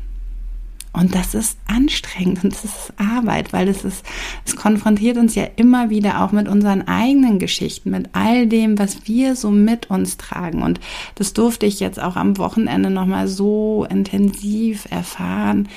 Und 0.93 1.15
das 1.15 1.35
ist 1.35 1.57
anstrengend 1.69 2.43
und 2.43 2.53
das 2.53 2.65
ist 2.65 2.93
Arbeit, 2.97 3.53
weil 3.53 3.69
es 3.69 3.85
ist, 3.85 4.05
es 4.45 4.57
konfrontiert 4.57 5.19
uns 5.19 5.37
ja 5.37 5.45
immer 5.55 5.89
wieder 5.89 6.25
auch 6.25 6.33
mit 6.33 6.49
unseren 6.49 6.89
eigenen 6.89 7.39
Geschichten, 7.39 7.91
mit 7.91 8.09
all 8.13 8.49
dem, 8.49 8.77
was 8.77 9.07
wir 9.07 9.37
so 9.37 9.53
mit 9.53 9.89
uns 9.89 10.17
tragen. 10.17 10.63
Und 10.63 10.81
das 11.15 11.33
durfte 11.33 11.67
ich 11.67 11.79
jetzt 11.79 12.03
auch 12.03 12.17
am 12.17 12.39
Wochenende 12.39 12.91
nochmal 12.91 13.29
so 13.29 13.87
intensiv 13.89 14.87
erfahren, 14.91 15.69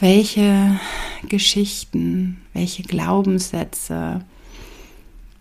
welche 0.00 0.80
Geschichten, 1.28 2.40
welche 2.52 2.82
Glaubenssätze, 2.82 4.24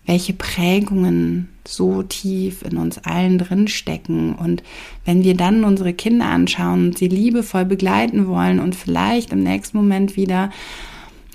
welche 0.06 0.34
Prägungen 0.34 1.50
so 1.66 2.04
tief 2.04 2.64
in 2.64 2.78
uns 2.78 2.98
allen 3.00 3.38
drin 3.38 3.68
stecken. 3.68 4.34
Und 4.34 4.64
wenn 5.06 5.24
wir 5.24 5.36
dann 5.36 5.64
unsere 5.64 5.94
Kinder 5.94 6.26
anschauen 6.26 6.88
und 6.88 6.98
sie 6.98 7.08
liebevoll 7.08 7.66
begleiten 7.66 8.28
wollen 8.28 8.60
und 8.60 8.76
vielleicht 8.76 9.32
im 9.32 9.44
nächsten 9.44 9.78
Moment 9.78 10.16
wieder 10.16 10.52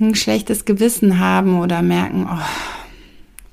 ein 0.01 0.15
schlechtes 0.15 0.65
Gewissen 0.65 1.19
haben 1.19 1.61
oder 1.61 1.81
merken, 1.81 2.27
oh, 2.29 2.43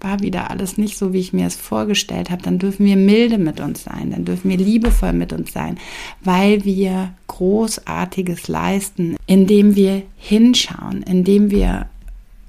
war 0.03 0.19
wieder 0.19 0.51
alles 0.51 0.77
nicht 0.77 0.97
so, 0.97 1.13
wie 1.13 1.19
ich 1.19 1.31
mir 1.31 1.47
es 1.47 1.55
vorgestellt 1.55 2.29
habe, 2.29 2.41
dann 2.41 2.59
dürfen 2.59 2.85
wir 2.85 2.97
milde 2.97 3.37
mit 3.37 3.61
uns 3.61 3.85
sein, 3.85 4.11
dann 4.11 4.25
dürfen 4.25 4.49
wir 4.49 4.57
liebevoll 4.57 5.13
mit 5.13 5.31
uns 5.31 5.53
sein, 5.53 5.77
weil 6.21 6.65
wir 6.65 7.13
Großartiges 7.27 8.49
leisten, 8.49 9.15
indem 9.25 9.75
wir 9.75 10.03
hinschauen, 10.17 11.03
indem 11.03 11.49
wir 11.49 11.87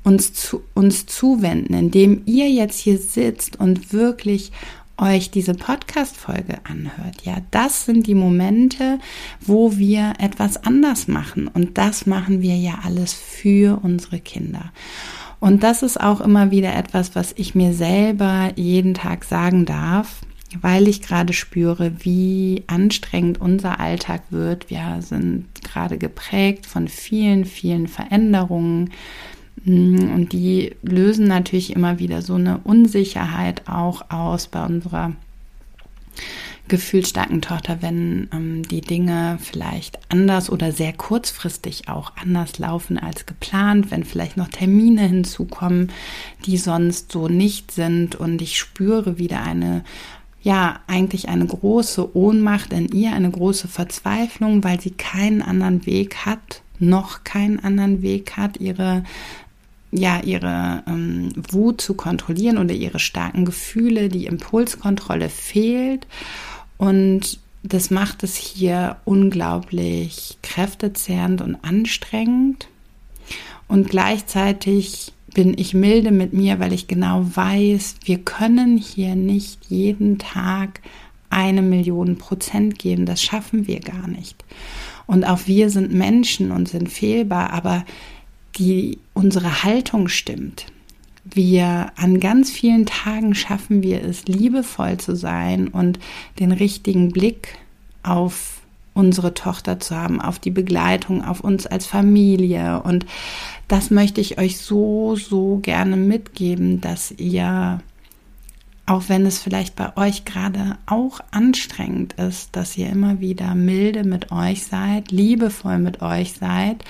uns, 0.04 0.32
zu, 0.32 0.62
uns 0.74 1.06
zuwenden, 1.06 1.74
indem 1.74 2.22
ihr 2.26 2.48
jetzt 2.48 2.78
hier 2.78 2.98
sitzt 2.98 3.58
und 3.58 3.92
wirklich 3.92 4.52
euch 4.96 5.30
diese 5.30 5.54
Podcast-Folge 5.54 6.58
anhört. 6.64 7.22
Ja, 7.24 7.38
das 7.50 7.84
sind 7.84 8.06
die 8.06 8.14
Momente, 8.14 9.00
wo 9.40 9.76
wir 9.76 10.14
etwas 10.18 10.64
anders 10.64 11.08
machen. 11.08 11.48
Und 11.48 11.78
das 11.78 12.06
machen 12.06 12.42
wir 12.42 12.56
ja 12.56 12.78
alles 12.84 13.12
für 13.12 13.80
unsere 13.82 14.20
Kinder. 14.20 14.72
Und 15.40 15.62
das 15.62 15.82
ist 15.82 16.00
auch 16.00 16.20
immer 16.20 16.50
wieder 16.50 16.74
etwas, 16.74 17.14
was 17.14 17.34
ich 17.36 17.54
mir 17.54 17.74
selber 17.74 18.52
jeden 18.54 18.94
Tag 18.94 19.24
sagen 19.24 19.66
darf, 19.66 20.20
weil 20.60 20.86
ich 20.86 21.02
gerade 21.02 21.32
spüre, 21.32 21.92
wie 21.98 22.62
anstrengend 22.68 23.40
unser 23.40 23.80
Alltag 23.80 24.22
wird. 24.30 24.70
Wir 24.70 25.00
sind 25.00 25.46
gerade 25.64 25.98
geprägt 25.98 26.66
von 26.66 26.86
vielen, 26.86 27.44
vielen 27.44 27.88
Veränderungen. 27.88 28.90
Mm, 29.64 30.12
und 30.14 30.32
die 30.32 30.74
lösen 30.82 31.26
natürlich 31.26 31.74
immer 31.74 31.98
wieder 31.98 32.22
so 32.22 32.34
eine 32.34 32.58
Unsicherheit 32.58 33.62
auch 33.68 34.10
aus 34.10 34.48
bei 34.48 34.64
unserer 34.64 35.12
gefühlsstarken 36.66 37.42
Tochter, 37.42 37.82
wenn 37.82 38.28
ähm, 38.32 38.66
die 38.66 38.80
Dinge 38.80 39.38
vielleicht 39.40 39.98
anders 40.08 40.48
oder 40.48 40.72
sehr 40.72 40.94
kurzfristig 40.94 41.88
auch 41.88 42.12
anders 42.16 42.58
laufen 42.58 42.98
als 42.98 43.26
geplant, 43.26 43.90
wenn 43.90 44.04
vielleicht 44.04 44.38
noch 44.38 44.48
Termine 44.48 45.02
hinzukommen, 45.02 45.92
die 46.46 46.56
sonst 46.56 47.12
so 47.12 47.28
nicht 47.28 47.70
sind. 47.70 48.16
Und 48.16 48.40
ich 48.40 48.58
spüre 48.58 49.18
wieder 49.18 49.42
eine 49.42 49.84
ja, 50.40 50.80
eigentlich 50.86 51.30
eine 51.30 51.46
große 51.46 52.14
Ohnmacht 52.14 52.74
in 52.74 52.88
ihr, 52.88 53.14
eine 53.14 53.30
große 53.30 53.66
Verzweiflung, 53.66 54.62
weil 54.62 54.78
sie 54.78 54.90
keinen 54.90 55.40
anderen 55.40 55.86
Weg 55.86 56.26
hat, 56.26 56.60
noch 56.78 57.24
keinen 57.24 57.60
anderen 57.60 58.02
Weg 58.02 58.36
hat, 58.36 58.58
ihre 58.58 59.04
ja 59.94 60.20
ihre 60.20 60.82
ähm, 60.86 61.30
Wut 61.50 61.80
zu 61.80 61.94
kontrollieren 61.94 62.58
oder 62.58 62.74
ihre 62.74 62.98
starken 62.98 63.44
Gefühle, 63.44 64.08
die 64.08 64.26
Impulskontrolle 64.26 65.28
fehlt 65.28 66.06
und 66.76 67.38
das 67.62 67.90
macht 67.90 68.22
es 68.22 68.36
hier 68.36 68.96
unglaublich 69.04 70.36
kräftezehrend 70.42 71.40
und 71.40 71.56
anstrengend 71.62 72.68
und 73.68 73.88
gleichzeitig 73.88 75.12
bin 75.32 75.58
ich 75.58 75.74
milde 75.74 76.12
mit 76.12 76.32
mir, 76.32 76.60
weil 76.60 76.72
ich 76.72 76.86
genau 76.86 77.26
weiß, 77.34 77.96
wir 78.04 78.18
können 78.18 78.78
hier 78.78 79.16
nicht 79.16 79.66
jeden 79.68 80.18
Tag 80.18 80.80
eine 81.28 81.62
Million 81.62 82.16
Prozent 82.16 82.78
geben. 82.78 83.06
Das 83.06 83.20
schaffen 83.20 83.66
wir 83.66 83.80
gar 83.80 84.06
nicht. 84.06 84.44
Und 85.06 85.24
auch 85.24 85.40
wir 85.46 85.68
sind 85.70 85.92
Menschen 85.92 86.52
und 86.52 86.68
sind 86.68 86.88
fehlbar, 86.88 87.50
aber 87.50 87.84
die 88.56 88.98
unsere 89.12 89.64
Haltung 89.64 90.08
stimmt. 90.08 90.66
Wir 91.24 91.92
an 91.96 92.20
ganz 92.20 92.50
vielen 92.50 92.86
Tagen 92.86 93.34
schaffen 93.34 93.82
wir 93.82 94.02
es, 94.02 94.26
liebevoll 94.26 94.98
zu 94.98 95.16
sein 95.16 95.68
und 95.68 95.98
den 96.38 96.52
richtigen 96.52 97.10
Blick 97.10 97.58
auf 98.02 98.60
unsere 98.92 99.34
Tochter 99.34 99.80
zu 99.80 99.96
haben, 99.96 100.20
auf 100.20 100.38
die 100.38 100.50
Begleitung, 100.50 101.24
auf 101.24 101.40
uns 101.40 101.66
als 101.66 101.86
Familie. 101.86 102.80
Und 102.82 103.06
das 103.66 103.90
möchte 103.90 104.20
ich 104.20 104.38
euch 104.38 104.58
so, 104.58 105.16
so 105.16 105.58
gerne 105.62 105.96
mitgeben, 105.96 106.80
dass 106.80 107.10
ihr 107.10 107.80
auch 108.86 109.08
wenn 109.08 109.24
es 109.24 109.38
vielleicht 109.38 109.76
bei 109.76 109.96
euch 109.96 110.24
gerade 110.24 110.76
auch 110.86 111.20
anstrengend 111.30 112.14
ist, 112.14 112.54
dass 112.54 112.76
ihr 112.76 112.90
immer 112.90 113.20
wieder 113.20 113.54
milde 113.54 114.04
mit 114.04 114.30
euch 114.30 114.64
seid, 114.64 115.10
liebevoll 115.10 115.78
mit 115.78 116.02
euch 116.02 116.34
seid 116.34 116.84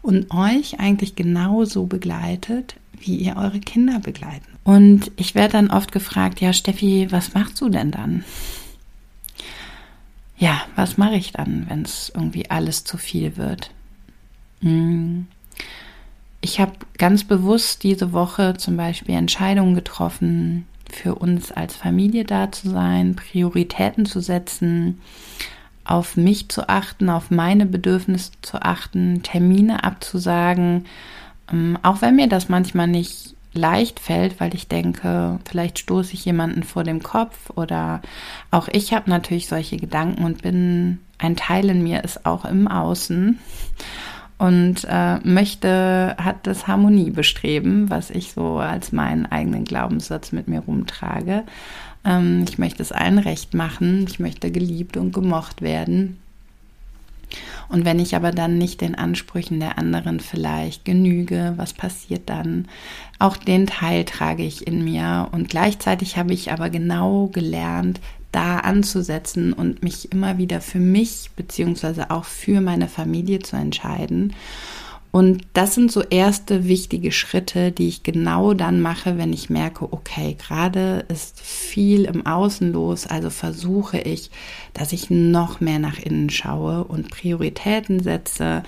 und 0.00 0.30
euch 0.30 0.78
eigentlich 0.78 1.16
genauso 1.16 1.86
begleitet, 1.86 2.76
wie 2.98 3.16
ihr 3.16 3.36
eure 3.36 3.58
Kinder 3.58 3.98
begleiten. 3.98 4.46
Und 4.62 5.10
ich 5.16 5.34
werde 5.34 5.52
dann 5.52 5.70
oft 5.70 5.90
gefragt, 5.90 6.40
ja 6.40 6.52
Steffi, 6.52 7.08
was 7.10 7.34
machst 7.34 7.60
du 7.60 7.68
denn 7.68 7.90
dann? 7.90 8.24
Ja, 10.38 10.62
was 10.76 10.96
mache 10.96 11.16
ich 11.16 11.32
dann, 11.32 11.66
wenn 11.68 11.82
es 11.82 12.12
irgendwie 12.14 12.48
alles 12.48 12.84
zu 12.84 12.96
viel 12.96 13.36
wird? 13.36 13.72
Hm. 14.60 15.26
Ich 16.40 16.60
habe 16.60 16.72
ganz 16.96 17.24
bewusst 17.24 17.82
diese 17.82 18.12
Woche 18.12 18.54
zum 18.56 18.76
Beispiel 18.76 19.16
Entscheidungen 19.16 19.74
getroffen, 19.74 20.66
für 20.94 21.14
uns 21.14 21.52
als 21.52 21.74
Familie 21.74 22.24
da 22.24 22.50
zu 22.50 22.70
sein, 22.70 23.16
Prioritäten 23.16 24.06
zu 24.06 24.20
setzen, 24.20 25.00
auf 25.84 26.16
mich 26.16 26.48
zu 26.48 26.68
achten, 26.68 27.08
auf 27.10 27.30
meine 27.30 27.66
Bedürfnisse 27.66 28.32
zu 28.42 28.62
achten, 28.62 29.22
Termine 29.22 29.84
abzusagen, 29.84 30.86
ähm, 31.52 31.78
auch 31.82 32.00
wenn 32.02 32.16
mir 32.16 32.28
das 32.28 32.48
manchmal 32.48 32.86
nicht 32.86 33.34
leicht 33.52 33.98
fällt, 33.98 34.38
weil 34.38 34.54
ich 34.54 34.68
denke, 34.68 35.40
vielleicht 35.48 35.80
stoße 35.80 36.14
ich 36.14 36.24
jemanden 36.24 36.62
vor 36.62 36.84
dem 36.84 37.02
Kopf 37.02 37.50
oder 37.56 38.00
auch 38.50 38.68
ich 38.68 38.92
habe 38.92 39.10
natürlich 39.10 39.48
solche 39.48 39.76
Gedanken 39.76 40.24
und 40.24 40.42
bin, 40.42 41.00
ein 41.18 41.36
Teil 41.36 41.68
in 41.68 41.82
mir 41.82 42.04
ist 42.04 42.24
auch 42.24 42.44
im 42.44 42.68
Außen 42.68 43.38
und 44.40 44.86
äh, 44.88 45.18
möchte, 45.18 46.16
hat 46.18 46.46
das 46.46 46.66
Harmoniebestreben, 46.66 47.90
was 47.90 48.08
ich 48.08 48.32
so 48.32 48.56
als 48.56 48.90
meinen 48.90 49.26
eigenen 49.26 49.64
Glaubenssatz 49.64 50.32
mit 50.32 50.48
mir 50.48 50.60
rumtrage. 50.60 51.44
Ähm, 52.06 52.46
ich 52.48 52.56
möchte 52.56 52.82
es 52.82 52.90
allen 52.90 53.18
recht 53.18 53.52
machen, 53.52 54.06
ich 54.08 54.18
möchte 54.18 54.50
geliebt 54.50 54.96
und 54.96 55.12
gemocht 55.12 55.60
werden. 55.60 56.18
Und 57.68 57.84
wenn 57.84 57.98
ich 57.98 58.16
aber 58.16 58.32
dann 58.32 58.56
nicht 58.56 58.80
den 58.80 58.94
Ansprüchen 58.94 59.60
der 59.60 59.76
anderen 59.76 60.20
vielleicht 60.20 60.86
genüge, 60.86 61.52
was 61.56 61.74
passiert 61.74 62.30
dann? 62.30 62.66
Auch 63.18 63.36
den 63.36 63.66
Teil 63.66 64.06
trage 64.06 64.42
ich 64.42 64.66
in 64.66 64.82
mir 64.82 65.28
und 65.32 65.50
gleichzeitig 65.50 66.16
habe 66.16 66.32
ich 66.32 66.50
aber 66.50 66.70
genau 66.70 67.26
gelernt, 67.26 68.00
da 68.32 68.58
anzusetzen 68.58 69.52
und 69.52 69.82
mich 69.82 70.12
immer 70.12 70.38
wieder 70.38 70.60
für 70.60 70.78
mich 70.78 71.30
beziehungsweise 71.36 72.10
auch 72.10 72.24
für 72.24 72.60
meine 72.60 72.88
Familie 72.88 73.40
zu 73.40 73.56
entscheiden 73.56 74.34
und 75.12 75.42
das 75.54 75.74
sind 75.74 75.90
so 75.90 76.02
erste 76.02 76.68
wichtige 76.68 77.10
Schritte, 77.10 77.72
die 77.72 77.88
ich 77.88 78.04
genau 78.04 78.54
dann 78.54 78.80
mache, 78.80 79.18
wenn 79.18 79.32
ich 79.32 79.50
merke, 79.50 79.92
okay, 79.92 80.36
gerade 80.38 81.04
ist 81.08 81.40
viel 81.40 82.04
im 82.04 82.26
Außen 82.26 82.72
los, 82.72 83.08
also 83.08 83.28
versuche 83.28 83.98
ich, 83.98 84.30
dass 84.72 84.92
ich 84.92 85.10
noch 85.10 85.60
mehr 85.60 85.80
nach 85.80 85.98
innen 85.98 86.30
schaue 86.30 86.84
und 86.84 87.10
Prioritäten 87.10 88.00
setze. 88.00 88.62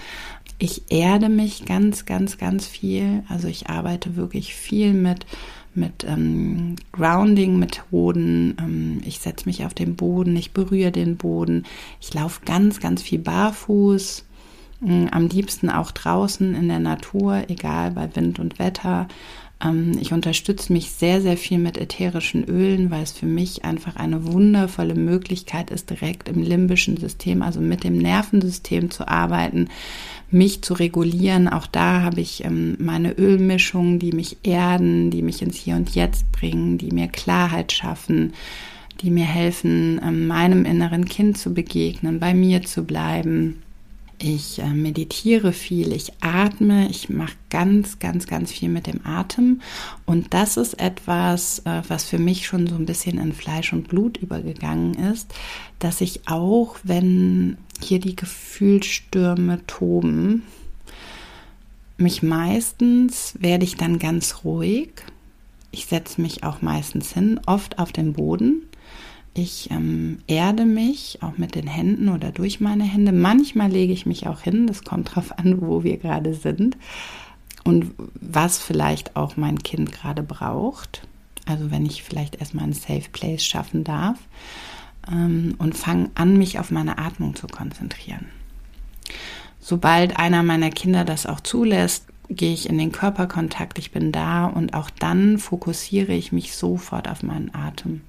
Ich 0.58 0.90
erde 0.90 1.28
mich 1.28 1.64
ganz, 1.64 2.06
ganz, 2.06 2.38
ganz 2.38 2.66
viel. 2.66 3.22
Also 3.28 3.46
ich 3.46 3.68
arbeite 3.68 4.16
wirklich 4.16 4.54
viel 4.54 4.94
mit 4.94 5.26
mit 5.74 6.04
ähm, 6.04 6.76
Grounding-Methoden. 6.92 8.56
Ähm, 8.58 9.00
ich 9.04 9.18
setze 9.20 9.46
mich 9.46 9.64
auf 9.64 9.74
den 9.74 9.96
Boden, 9.96 10.36
ich 10.36 10.52
berühre 10.52 10.92
den 10.92 11.16
Boden. 11.16 11.64
Ich 12.00 12.12
laufe 12.14 12.40
ganz, 12.44 12.80
ganz 12.80 13.02
viel 13.02 13.18
barfuß 13.18 14.24
Mm, 14.82 15.06
am 15.12 15.28
liebsten 15.28 15.70
auch 15.70 15.92
draußen 15.92 16.56
in 16.56 16.68
der 16.68 16.80
Natur, 16.80 17.44
egal 17.48 17.92
bei 17.92 18.14
Wind 18.16 18.40
und 18.40 18.58
Wetter. 18.58 19.06
Ähm, 19.62 19.96
ich 20.00 20.12
unterstütze 20.12 20.72
mich 20.72 20.90
sehr, 20.90 21.20
sehr 21.20 21.36
viel 21.36 21.58
mit 21.58 21.78
ätherischen 21.78 22.44
Ölen, 22.44 22.90
weil 22.90 23.02
es 23.02 23.12
für 23.12 23.26
mich 23.26 23.64
einfach 23.64 23.96
eine 23.96 24.32
wundervolle 24.32 24.94
Möglichkeit 24.94 25.70
ist, 25.70 25.90
direkt 25.90 26.28
im 26.28 26.42
limbischen 26.42 26.96
System, 26.96 27.42
also 27.42 27.60
mit 27.60 27.84
dem 27.84 27.98
Nervensystem 27.98 28.90
zu 28.90 29.08
arbeiten, 29.08 29.68
mich 30.30 30.62
zu 30.62 30.74
regulieren. 30.74 31.48
Auch 31.48 31.66
da 31.66 32.02
habe 32.02 32.20
ich 32.20 32.44
ähm, 32.44 32.76
meine 32.78 33.12
Ölmischungen, 33.12 33.98
die 33.98 34.12
mich 34.12 34.38
erden, 34.42 35.10
die 35.10 35.22
mich 35.22 35.42
ins 35.42 35.56
Hier 35.56 35.76
und 35.76 35.94
Jetzt 35.94 36.30
bringen, 36.32 36.78
die 36.78 36.90
mir 36.90 37.08
Klarheit 37.08 37.72
schaffen, 37.72 38.32
die 39.00 39.10
mir 39.10 39.26
helfen, 39.26 40.00
ähm, 40.02 40.26
meinem 40.26 40.64
inneren 40.64 41.04
Kind 41.04 41.38
zu 41.38 41.52
begegnen, 41.52 42.20
bei 42.20 42.34
mir 42.34 42.62
zu 42.62 42.84
bleiben 42.84 43.62
ich 44.22 44.60
äh, 44.60 44.68
meditiere 44.68 45.52
viel, 45.52 45.92
ich 45.92 46.12
atme, 46.20 46.88
ich 46.88 47.08
mache 47.08 47.34
ganz, 47.50 47.98
ganz, 47.98 48.26
ganz 48.26 48.52
viel 48.52 48.68
mit 48.68 48.86
dem 48.86 49.04
Atem. 49.04 49.60
Und 50.06 50.32
das 50.32 50.56
ist 50.56 50.78
etwas, 50.80 51.60
äh, 51.60 51.82
was 51.88 52.04
für 52.04 52.18
mich 52.18 52.46
schon 52.46 52.66
so 52.66 52.76
ein 52.76 52.86
bisschen 52.86 53.18
in 53.18 53.32
Fleisch 53.32 53.72
und 53.72 53.88
Blut 53.88 54.18
übergegangen 54.18 54.94
ist, 54.94 55.34
dass 55.78 56.00
ich 56.00 56.28
auch, 56.28 56.76
wenn 56.84 57.56
hier 57.82 57.98
die 57.98 58.16
Gefühlsstürme 58.16 59.66
toben, 59.66 60.44
mich 61.96 62.22
meistens 62.22 63.34
werde 63.38 63.64
ich 63.64 63.76
dann 63.76 63.98
ganz 63.98 64.44
ruhig. 64.44 64.90
Ich 65.72 65.86
setze 65.86 66.20
mich 66.20 66.44
auch 66.44 66.62
meistens 66.62 67.12
hin, 67.12 67.40
oft 67.46 67.78
auf 67.78 67.92
den 67.92 68.12
Boden 68.12 68.62
ich 69.34 69.70
ähm, 69.70 70.18
erde 70.26 70.64
mich 70.64 71.18
auch 71.22 71.38
mit 71.38 71.54
den 71.54 71.66
Händen 71.66 72.08
oder 72.08 72.32
durch 72.32 72.60
meine 72.60 72.84
Hände. 72.84 73.12
Manchmal 73.12 73.70
lege 73.70 73.92
ich 73.92 74.04
mich 74.04 74.26
auch 74.26 74.42
hin. 74.42 74.66
Das 74.66 74.84
kommt 74.84 75.10
darauf 75.10 75.38
an, 75.38 75.62
wo 75.62 75.84
wir 75.84 75.96
gerade 75.96 76.34
sind 76.34 76.76
und 77.64 77.92
was 78.20 78.58
vielleicht 78.58 79.16
auch 79.16 79.36
mein 79.36 79.58
Kind 79.62 79.92
gerade 79.92 80.22
braucht. 80.22 81.06
Also 81.46 81.70
wenn 81.70 81.86
ich 81.86 82.02
vielleicht 82.02 82.36
erstmal 82.36 82.64
einen 82.64 82.72
Safe 82.74 83.08
Place 83.10 83.44
schaffen 83.44 83.84
darf 83.84 84.18
ähm, 85.10 85.54
und 85.58 85.76
fange 85.76 86.10
an, 86.14 86.36
mich 86.36 86.58
auf 86.58 86.70
meine 86.70 86.98
Atmung 86.98 87.34
zu 87.34 87.46
konzentrieren. 87.46 88.26
Sobald 89.60 90.18
einer 90.18 90.42
meiner 90.42 90.70
Kinder 90.70 91.04
das 91.04 91.24
auch 91.24 91.40
zulässt, 91.40 92.06
gehe 92.28 92.52
ich 92.52 92.68
in 92.68 92.78
den 92.78 92.92
Körperkontakt, 92.92 93.78
ich 93.78 93.92
bin 93.92 94.12
da 94.12 94.46
und 94.46 94.74
auch 94.74 94.90
dann 94.90 95.38
fokussiere 95.38 96.12
ich 96.12 96.32
mich 96.32 96.54
sofort 96.54 97.08
auf 97.08 97.22
meinen 97.22 97.54
Atem. 97.54 98.02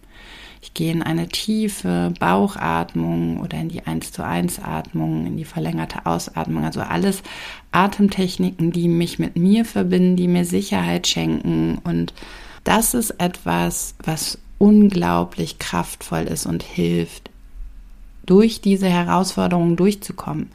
Ich 0.64 0.74
gehe 0.74 0.94
in 0.94 1.04
eine 1.04 1.28
tiefe 1.28 2.14
Bauchatmung 2.22 3.42
oder 3.42 3.60
in 3.60 3.68
die 3.68 3.86
1 3.86 4.14
zu 4.14 4.24
1 4.24 4.60
Atmung, 4.60 5.28
in 5.28 5.36
die 5.36 5.44
verlängerte 5.44 6.06
Ausatmung. 6.06 6.64
Also 6.64 6.80
alles 6.80 7.22
Atemtechniken, 7.74 8.72
die 8.72 8.88
mich 8.88 9.20
mit 9.20 9.36
mir 9.36 9.66
verbinden, 9.66 10.16
die 10.16 10.30
mir 10.30 10.46
Sicherheit 10.46 11.06
schenken. 11.06 11.80
Und 11.84 12.14
das 12.64 12.94
ist 12.94 13.10
etwas, 13.20 13.96
was 14.02 14.38
unglaublich 14.58 15.60
kraftvoll 15.60 16.22
ist 16.22 16.46
und 16.46 16.64
hilft, 16.64 17.30
durch 18.26 18.62
diese 18.62 18.88
Herausforderungen 18.88 19.76
durchzukommen. 19.76 20.50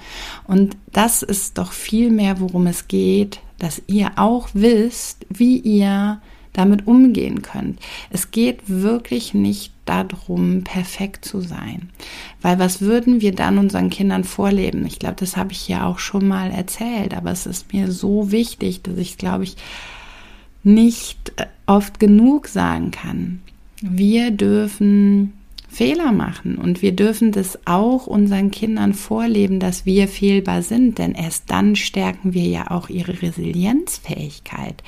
Und 0.44 0.74
das 0.90 1.22
ist 1.22 1.58
doch 1.58 1.72
viel 1.72 2.10
mehr, 2.10 2.40
worum 2.40 2.66
es 2.66 2.88
geht, 2.88 3.40
dass 3.58 3.82
ihr 3.88 4.12
auch 4.16 4.48
wisst, 4.54 5.26
wie 5.28 5.58
ihr 5.58 6.22
damit 6.52 6.86
umgehen 6.86 7.42
könnt. 7.42 7.80
Es 8.10 8.30
geht 8.30 8.60
wirklich 8.66 9.34
nicht 9.34 9.72
darum, 9.84 10.64
perfekt 10.64 11.24
zu 11.24 11.40
sein. 11.40 11.90
Weil 12.42 12.58
was 12.58 12.80
würden 12.80 13.20
wir 13.20 13.34
dann 13.34 13.58
unseren 13.58 13.90
Kindern 13.90 14.24
vorleben? 14.24 14.86
Ich 14.86 14.98
glaube, 14.98 15.16
das 15.16 15.36
habe 15.36 15.52
ich 15.52 15.68
ja 15.68 15.86
auch 15.86 15.98
schon 15.98 16.28
mal 16.28 16.50
erzählt, 16.50 17.14
aber 17.14 17.30
es 17.30 17.46
ist 17.46 17.72
mir 17.72 17.90
so 17.90 18.30
wichtig, 18.30 18.82
dass 18.82 18.98
ich, 18.98 19.18
glaube 19.18 19.44
ich, 19.44 19.56
nicht 20.62 21.32
äh, 21.36 21.46
oft 21.66 22.00
genug 22.00 22.48
sagen 22.48 22.90
kann. 22.90 23.40
Wir 23.80 24.30
dürfen 24.30 25.32
Fehler 25.68 26.12
machen 26.12 26.56
und 26.56 26.80
wir 26.80 26.92
dürfen 26.92 27.30
das 27.30 27.58
auch 27.66 28.06
unseren 28.06 28.50
Kindern 28.50 28.94
vorleben, 28.94 29.60
dass 29.60 29.84
wir 29.84 30.08
fehlbar 30.08 30.62
sind, 30.62 30.98
denn 30.98 31.12
erst 31.12 31.50
dann 31.50 31.76
stärken 31.76 32.32
wir 32.32 32.44
ja 32.44 32.70
auch 32.70 32.88
ihre 32.88 33.20
Resilienzfähigkeit. 33.22 34.82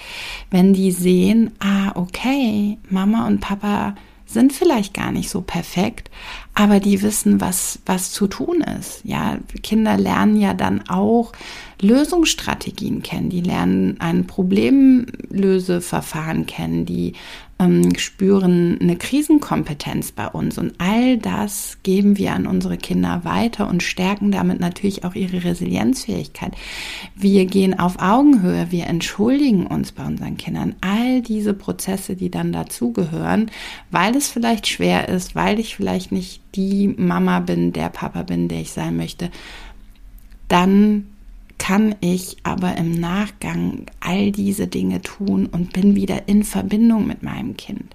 Wenn 0.50 0.72
die 0.72 0.90
sehen, 0.90 1.52
ah, 1.60 1.92
okay, 1.94 2.78
Mama 2.88 3.26
und 3.26 3.40
Papa 3.40 3.94
sind 4.24 4.52
vielleicht 4.52 4.94
gar 4.94 5.12
nicht 5.12 5.28
so 5.28 5.42
perfekt, 5.42 6.10
aber 6.54 6.80
die 6.80 7.02
wissen, 7.02 7.40
was, 7.40 7.80
was 7.84 8.12
zu 8.12 8.26
tun 8.26 8.60
ist. 8.60 9.00
Ja, 9.04 9.38
Kinder 9.62 9.96
lernen 9.96 10.36
ja 10.36 10.54
dann 10.54 10.88
auch 10.88 11.32
Lösungsstrategien 11.80 13.02
kennen. 13.02 13.30
Die 13.30 13.40
lernen 13.40 13.96
ein 14.00 14.26
Problemlöseverfahren 14.26 16.46
kennen. 16.46 16.86
Die 16.86 17.14
ähm, 17.60 17.96
spüren 17.98 18.78
eine 18.80 18.96
Krisenkompetenz 18.96 20.12
bei 20.12 20.26
uns. 20.26 20.58
Und 20.58 20.74
all 20.78 21.18
das 21.18 21.78
geben 21.82 22.16
wir 22.16 22.32
an 22.32 22.46
unsere 22.46 22.78
Kinder 22.78 23.24
weiter 23.24 23.68
und 23.68 23.82
stärken 23.82 24.32
damit 24.32 24.60
natürlich 24.60 25.04
auch 25.04 25.14
ihre 25.14 25.44
Resilienzfähigkeit. 25.44 26.54
Wir 27.14 27.44
gehen 27.44 27.78
auf 27.78 28.00
Augenhöhe. 28.00 28.68
Wir 28.70 28.86
entschuldigen 28.86 29.66
uns 29.66 29.92
bei 29.92 30.06
unseren 30.06 30.38
Kindern. 30.38 30.74
All 30.80 31.20
diese 31.20 31.54
Prozesse, 31.54 32.16
die 32.16 32.30
dann 32.30 32.52
dazugehören, 32.52 33.50
weil 33.90 34.16
es 34.16 34.30
vielleicht 34.30 34.66
schwer 34.66 35.08
ist, 35.08 35.34
weil 35.34 35.60
ich 35.60 35.76
vielleicht 35.76 36.12
nicht 36.12 36.40
die 36.54 36.88
Mama 36.88 37.40
bin, 37.40 37.72
der 37.72 37.90
Papa 37.90 38.22
bin, 38.22 38.48
der 38.48 38.60
ich 38.60 38.72
sein 38.72 38.96
möchte, 38.96 39.30
dann 40.48 41.09
kann 41.60 41.94
ich 42.00 42.38
aber 42.42 42.78
im 42.78 42.92
Nachgang 42.92 43.84
all 44.00 44.32
diese 44.32 44.66
Dinge 44.66 45.02
tun 45.02 45.46
und 45.46 45.74
bin 45.74 45.94
wieder 45.94 46.26
in 46.26 46.42
Verbindung 46.42 47.06
mit 47.06 47.22
meinem 47.22 47.54
Kind. 47.54 47.94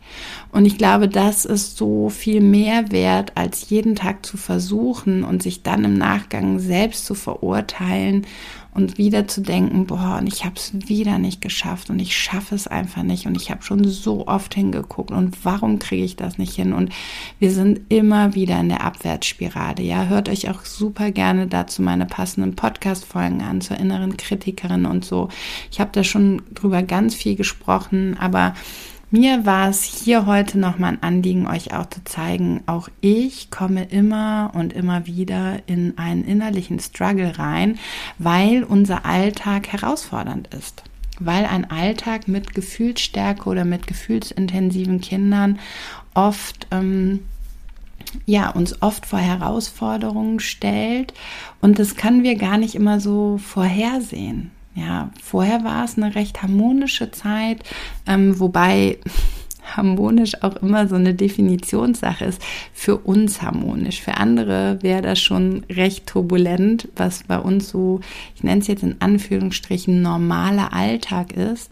Und 0.52 0.66
ich 0.66 0.78
glaube, 0.78 1.10
das 1.10 1.46
ist 1.46 1.76
so 1.76 2.10
viel 2.10 2.42
mehr 2.42 2.92
wert, 2.92 3.32
als 3.34 3.72
jeden 3.72 3.96
Tag 3.96 4.24
zu 4.24 4.38
versuchen 4.38 5.24
und 5.24 5.42
sich 5.42 5.64
dann 5.64 5.84
im 5.84 5.96
Nachgang 5.96 6.60
selbst 6.60 7.08
zu 7.08 7.16
verurteilen 7.16 8.28
und 8.76 8.98
wieder 8.98 9.26
zu 9.26 9.42
denken, 9.42 9.88
boah, 9.88 10.18
und 10.20 10.28
ich 10.28 10.44
habe 10.44 10.58
es 10.58 10.72
wieder 10.74 11.18
nicht 11.18 11.42
geschafft 11.42 11.90
und 11.90 11.98
ich 11.98 12.16
schaffe 12.16 12.54
es 12.56 12.68
einfach 12.68 13.04
nicht 13.04 13.26
und 13.26 13.42
ich 13.42 13.50
habe 13.50 13.64
schon 13.64 13.86
so 13.86 14.28
oft 14.28 14.54
hingeguckt 14.54 15.12
und 15.12 15.46
warum 15.46 15.80
kriege 15.80 16.04
ich 16.04 16.18
das 16.18 16.38
nicht 16.38 16.56
hin? 16.56 16.74
Und 16.74 16.92
wir 17.40 17.52
sind 17.52 17.80
immer 17.88 18.36
wieder 18.36 18.60
in 18.60 18.68
der 18.68 18.84
Abwärtsspirale. 18.84 19.82
Ja, 19.82 20.08
hört 20.08 20.28
euch 20.28 20.50
auch 20.50 20.66
super 20.66 21.12
gerne 21.12 21.48
dazu 21.48 21.82
meine 21.82 22.06
passenden 22.06 22.58
Podcast-Folgen 22.58 23.42
an 23.42 23.62
zur 23.62 23.78
inneren 23.78 24.18
Kritikerin 24.18 24.86
und 24.86 25.06
so. 25.06 25.30
Ich 25.72 25.80
habe 25.80 25.92
da 25.94 26.04
schon 26.04 26.42
drüber 26.54 26.84
ganz 26.84 27.16
viel 27.16 27.38
gesprochen, 27.38 28.18
aber 28.20 28.56
mir 29.12 29.46
war 29.46 29.70
es 29.70 29.84
hier 29.84 30.26
heute 30.26 30.60
nochmal 30.60 30.94
ein 30.94 31.04
Anliegen, 31.04 31.48
euch 31.48 31.74
auch 31.74 31.90
zu 31.90 32.04
zeigen, 32.04 32.64
auch 32.66 32.90
ich 33.02 33.52
komme 33.52 33.84
immer 33.86 34.52
und 34.54 34.74
immer 34.74 35.06
wieder 35.06 35.60
in 35.68 35.98
einen 35.98 36.24
innerlichen 36.26 36.80
Struggle 36.80 37.38
rein, 37.38 37.78
weil 38.18 38.64
unser 38.64 39.06
Alltag 39.06 39.68
herausfordernd 39.70 40.54
ist. 40.54 40.84
weil 41.20 41.46
ein 41.46 41.72
Alltag 41.72 42.28
mit 42.28 42.54
Gefühlsstärke 42.54 43.48
oder 43.50 43.64
mit 43.64 43.88
gefühlsintensiven 43.88 45.00
Kindern 45.00 45.60
oft 46.14 46.68
ähm, 46.72 47.22
ja, 48.26 48.50
uns 48.50 48.82
oft 48.82 49.06
vor 49.06 49.20
Herausforderungen 49.20 50.40
stellt 50.40 51.14
und 51.62 51.80
das 51.80 51.96
können 51.96 52.24
wir 52.24 52.36
gar 52.36 52.58
nicht 52.58 52.76
immer 52.76 53.00
so 53.00 53.38
vorhersehen. 53.38 54.52
Ja, 54.76 55.10
vorher 55.24 55.64
war 55.64 55.86
es 55.86 55.98
eine 55.98 56.16
recht 56.16 56.42
harmonische 56.42 57.10
Zeit, 57.12 57.64
ähm, 58.06 58.40
wobei 58.40 59.00
harmonisch 59.76 60.44
auch 60.44 60.58
immer 60.58 60.88
so 60.88 60.96
eine 60.96 61.14
Definitionssache 61.14 62.26
ist. 62.26 62.42
Für 62.74 62.98
uns 62.98 63.42
harmonisch. 63.42 64.02
Für 64.02 64.18
andere 64.18 64.78
wäre 64.82 65.02
das 65.02 65.22
schon 65.22 65.64
recht 65.72 66.08
turbulent, 66.08 66.90
was 66.96 67.24
bei 67.24 67.40
uns 67.40 67.70
so, 67.70 68.02
ich 68.36 68.44
nenne 68.44 68.62
es 68.62 68.68
jetzt 68.68 68.84
in 68.84 68.98
Anführungsstrichen, 69.00 70.02
normaler 70.02 70.74
Alltag 70.74 71.34
ist. 71.34 71.72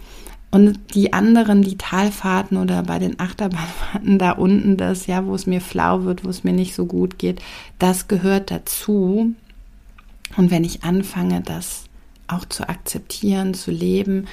Und 0.50 0.80
die 0.94 1.14
anderen, 1.14 1.64
die 1.64 1.78
Talfahrten 1.78 2.58
oder 2.58 2.84
bei 2.84 3.00
den 3.00 3.20
Achterbahnfahrten 3.20 4.20
da 4.20 4.32
unten, 4.32 4.78
das, 4.78 5.08
ja, 5.08 5.26
wo 5.26 5.36
es 5.36 5.46
mir 5.46 5.62
flau 5.62 6.04
wird, 6.04 6.24
wo 6.24 6.30
es 6.30 6.44
mir 6.44 6.54
nicht 6.54 6.76
so 6.76 6.86
gut 6.86 7.18
geht, 7.18 7.42
das 7.80 8.08
gehört 8.08 8.52
dazu. 8.52 9.34
Und 10.38 10.52
wenn 10.52 10.64
ich 10.64 10.84
anfange, 10.84 11.42
das 11.42 11.83
auch 12.36 12.46
zu 12.46 12.68
akzeptieren, 12.68 13.54
zu 13.54 13.72
leben 13.72 14.28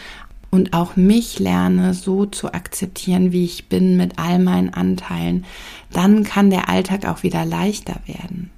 und 0.50 0.72
auch 0.72 0.96
mich 0.96 1.38
lerne, 1.38 1.94
so 1.94 2.26
zu 2.26 2.52
akzeptieren, 2.52 3.32
wie 3.32 3.44
ich 3.44 3.68
bin, 3.68 3.96
mit 3.96 4.18
all 4.18 4.38
meinen 4.38 4.74
Anteilen, 4.74 5.44
dann 5.92 6.24
kann 6.24 6.50
der 6.50 6.68
Alltag 6.68 7.06
auch 7.06 7.22
wieder 7.22 7.44
leichter 7.44 7.96
werden. 8.06 8.50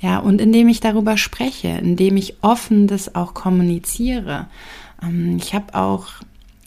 Ja, 0.00 0.18
und 0.18 0.40
indem 0.40 0.68
ich 0.68 0.80
darüber 0.80 1.16
spreche, 1.16 1.68
indem 1.68 2.16
ich 2.16 2.42
offen 2.42 2.86
das 2.86 3.14
auch 3.14 3.34
kommuniziere. 3.34 4.46
Ähm, 5.02 5.36
ich 5.36 5.54
habe 5.54 5.74
auch 5.74 6.06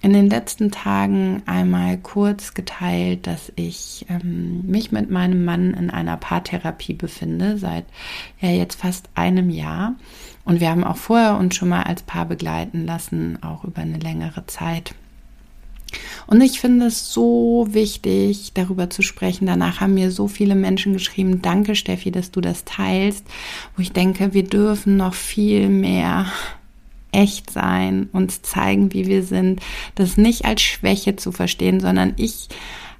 in 0.03 0.13
den 0.13 0.29
letzten 0.29 0.69
Tagen 0.69 1.41
einmal 1.45 1.97
kurz 1.97 2.53
geteilt, 2.53 3.25
dass 3.25 3.51
ich 3.55 4.05
ähm, 4.09 4.61
mich 4.67 4.91
mit 4.91 5.09
meinem 5.09 5.45
Mann 5.45 5.73
in 5.73 5.89
einer 5.89 6.17
Paartherapie 6.17 6.93
befinde, 6.93 7.57
seit 7.57 7.85
ja 8.41 8.49
jetzt 8.49 8.81
fast 8.81 9.09
einem 9.15 9.49
Jahr. 9.49 9.95
Und 10.45 10.59
wir 10.59 10.69
haben 10.69 10.83
auch 10.83 10.97
vorher 10.97 11.37
uns 11.37 11.55
schon 11.55 11.69
mal 11.69 11.83
als 11.83 12.03
Paar 12.03 12.25
begleiten 12.25 12.85
lassen, 12.85 13.41
auch 13.41 13.63
über 13.63 13.81
eine 13.81 13.97
längere 13.97 14.45
Zeit. 14.45 14.93
Und 16.27 16.41
ich 16.41 16.59
finde 16.59 16.87
es 16.87 17.13
so 17.13 17.67
wichtig, 17.69 18.51
darüber 18.53 18.89
zu 18.89 19.01
sprechen. 19.01 19.45
Danach 19.45 19.79
haben 19.79 19.93
mir 19.93 20.11
so 20.11 20.27
viele 20.27 20.55
Menschen 20.55 20.93
geschrieben, 20.93 21.41
danke 21.41 21.75
Steffi, 21.75 22.11
dass 22.11 22.31
du 22.31 22.41
das 22.41 22.65
teilst, 22.65 23.25
wo 23.75 23.81
ich 23.81 23.91
denke, 23.91 24.33
wir 24.33 24.43
dürfen 24.43 24.97
noch 24.97 25.13
viel 25.13 25.69
mehr 25.69 26.25
echt 27.11 27.51
sein, 27.51 28.09
uns 28.11 28.41
zeigen, 28.41 28.91
wie 28.91 29.05
wir 29.05 29.23
sind, 29.23 29.61
das 29.95 30.17
nicht 30.17 30.45
als 30.45 30.63
Schwäche 30.63 31.15
zu 31.15 31.31
verstehen, 31.31 31.79
sondern 31.79 32.13
ich 32.17 32.49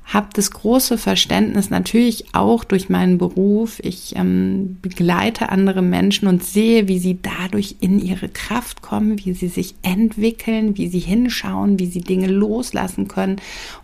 habe 0.06 0.28
das 0.34 0.52
große 0.52 0.98
Verständnis 0.98 1.70
natürlich 1.70 2.26
auch 2.34 2.64
durch 2.64 2.90
meinen 2.90 3.18
Beruf. 3.18 3.80
Ich 3.84 4.16
ähm, 4.16 4.78
begleite 4.82 5.50
andere 5.50 5.82
Menschen 5.82 6.28
und 6.28 6.44
sehe, 6.44 6.88
wie 6.88 7.00
sie 7.00 7.20
dadurch 7.22 7.78
in 7.80 8.00
ihre 8.00 8.28
Kraft 8.28 8.82
kommen, 8.82 9.24
wie 9.24 9.34
sie 9.34 9.48
sich 9.48 9.76
entwickeln, 9.82 10.78
wie 10.78 10.88
sie 10.88 11.00
hinschauen, 11.00 11.80
wie 11.80 11.86
sie 11.86 12.02
Dinge 12.02 12.28
loslassen 12.28 13.08
können 13.08 13.38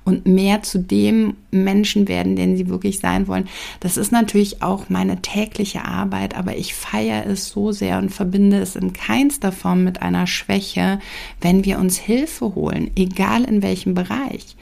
und 0.03 0.25
mehr 0.25 0.61
zu 0.61 0.79
dem 0.79 1.35
Menschen 1.51 2.07
werden, 2.07 2.35
den 2.35 2.57
sie 2.57 2.67
wirklich 2.67 2.99
sein 2.99 3.27
wollen. 3.27 3.47
Das 3.79 3.97
ist 3.97 4.11
natürlich 4.11 4.61
auch 4.61 4.89
meine 4.89 5.21
tägliche 5.21 5.85
Arbeit, 5.85 6.35
aber 6.35 6.57
ich 6.57 6.75
feiere 6.75 7.25
es 7.27 7.49
so 7.49 7.71
sehr 7.71 7.97
und 7.97 8.09
verbinde 8.09 8.59
es 8.59 8.75
in 8.75 8.93
keinster 8.93 9.51
Form 9.51 9.83
mit 9.83 10.01
einer 10.01 10.27
Schwäche, 10.27 10.99
wenn 11.41 11.65
wir 11.65 11.79
uns 11.79 11.97
Hilfe 11.97 12.55
holen, 12.55 12.91
egal 12.95 13.45
in 13.45 13.61
welchem 13.61 13.93
Bereich. 13.93 14.55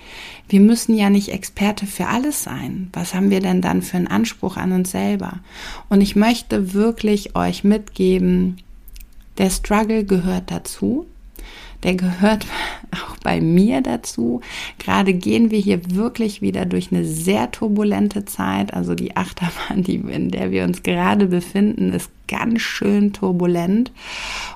Wir 0.49 0.61
müssen 0.61 0.97
ja 0.97 1.09
nicht 1.09 1.29
Experte 1.47 1.85
für 1.87 2.07
alles 2.07 2.43
sein. 2.43 2.89
Was 2.91 3.13
haben 3.13 3.29
wir 3.29 3.39
denn 3.39 3.61
dann 3.61 3.81
für 3.81 3.95
einen 3.95 4.07
Anspruch 4.07 4.57
an 4.57 4.73
uns 4.73 4.91
selber? 4.91 5.39
Und 5.87 6.01
ich 6.01 6.17
möchte 6.17 6.73
wirklich 6.73 7.37
euch 7.37 7.63
mitgeben, 7.63 8.57
der 9.37 9.49
Struggle 9.49 10.03
gehört 10.03 10.51
dazu 10.51 11.07
der 11.83 11.95
gehört 11.95 12.45
auch 12.91 13.17
bei 13.23 13.41
mir 13.41 13.81
dazu. 13.81 14.41
Gerade 14.79 15.13
gehen 15.13 15.51
wir 15.51 15.59
hier 15.59 15.79
wirklich 15.91 16.41
wieder 16.41 16.65
durch 16.65 16.91
eine 16.91 17.05
sehr 17.05 17.51
turbulente 17.51 18.25
Zeit. 18.25 18.73
Also 18.73 18.95
die 18.95 19.15
Achterbahn, 19.15 19.83
die, 19.83 19.95
in 19.95 20.31
der 20.31 20.51
wir 20.51 20.63
uns 20.63 20.83
gerade 20.83 21.27
befinden, 21.27 21.93
ist 21.93 22.11
ganz 22.27 22.61
schön 22.61 23.13
turbulent. 23.13 23.91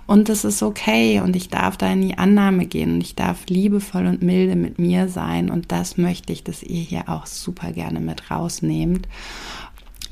Und 0.07 0.29
das 0.29 0.43
ist 0.43 0.61
okay. 0.61 1.21
Und 1.21 1.35
ich 1.35 1.49
darf 1.49 1.77
da 1.77 1.91
in 1.91 2.01
die 2.01 2.17
Annahme 2.17 2.65
gehen. 2.65 2.95
Und 2.95 3.01
ich 3.01 3.15
darf 3.15 3.45
liebevoll 3.47 4.05
und 4.05 4.21
milde 4.21 4.55
mit 4.55 4.79
mir 4.79 5.07
sein. 5.07 5.49
Und 5.49 5.71
das 5.71 5.97
möchte 5.97 6.33
ich, 6.33 6.43
dass 6.43 6.63
ihr 6.63 6.81
hier 6.81 7.09
auch 7.09 7.25
super 7.25 7.71
gerne 7.71 7.99
mit 7.99 8.29
rausnehmt. 8.31 9.07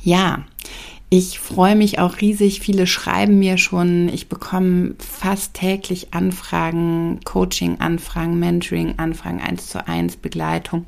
Ja, 0.01 0.43
ich 1.11 1.39
freue 1.39 1.75
mich 1.75 1.97
auch 1.97 2.21
riesig. 2.21 2.59
Viele 2.59 2.85
schreiben 2.85 3.39
mir 3.39 3.57
schon. 3.57 4.09
Ich 4.09 4.29
bekomme 4.29 4.93
fast 4.99 5.55
täglich 5.55 6.13
Anfragen, 6.13 7.19
Coaching-Anfragen, 7.25 8.37
Mentoring-Anfragen, 8.37 9.41
eins 9.41 9.67
zu 9.67 9.87
eins 9.87 10.17
Begleitung 10.17 10.85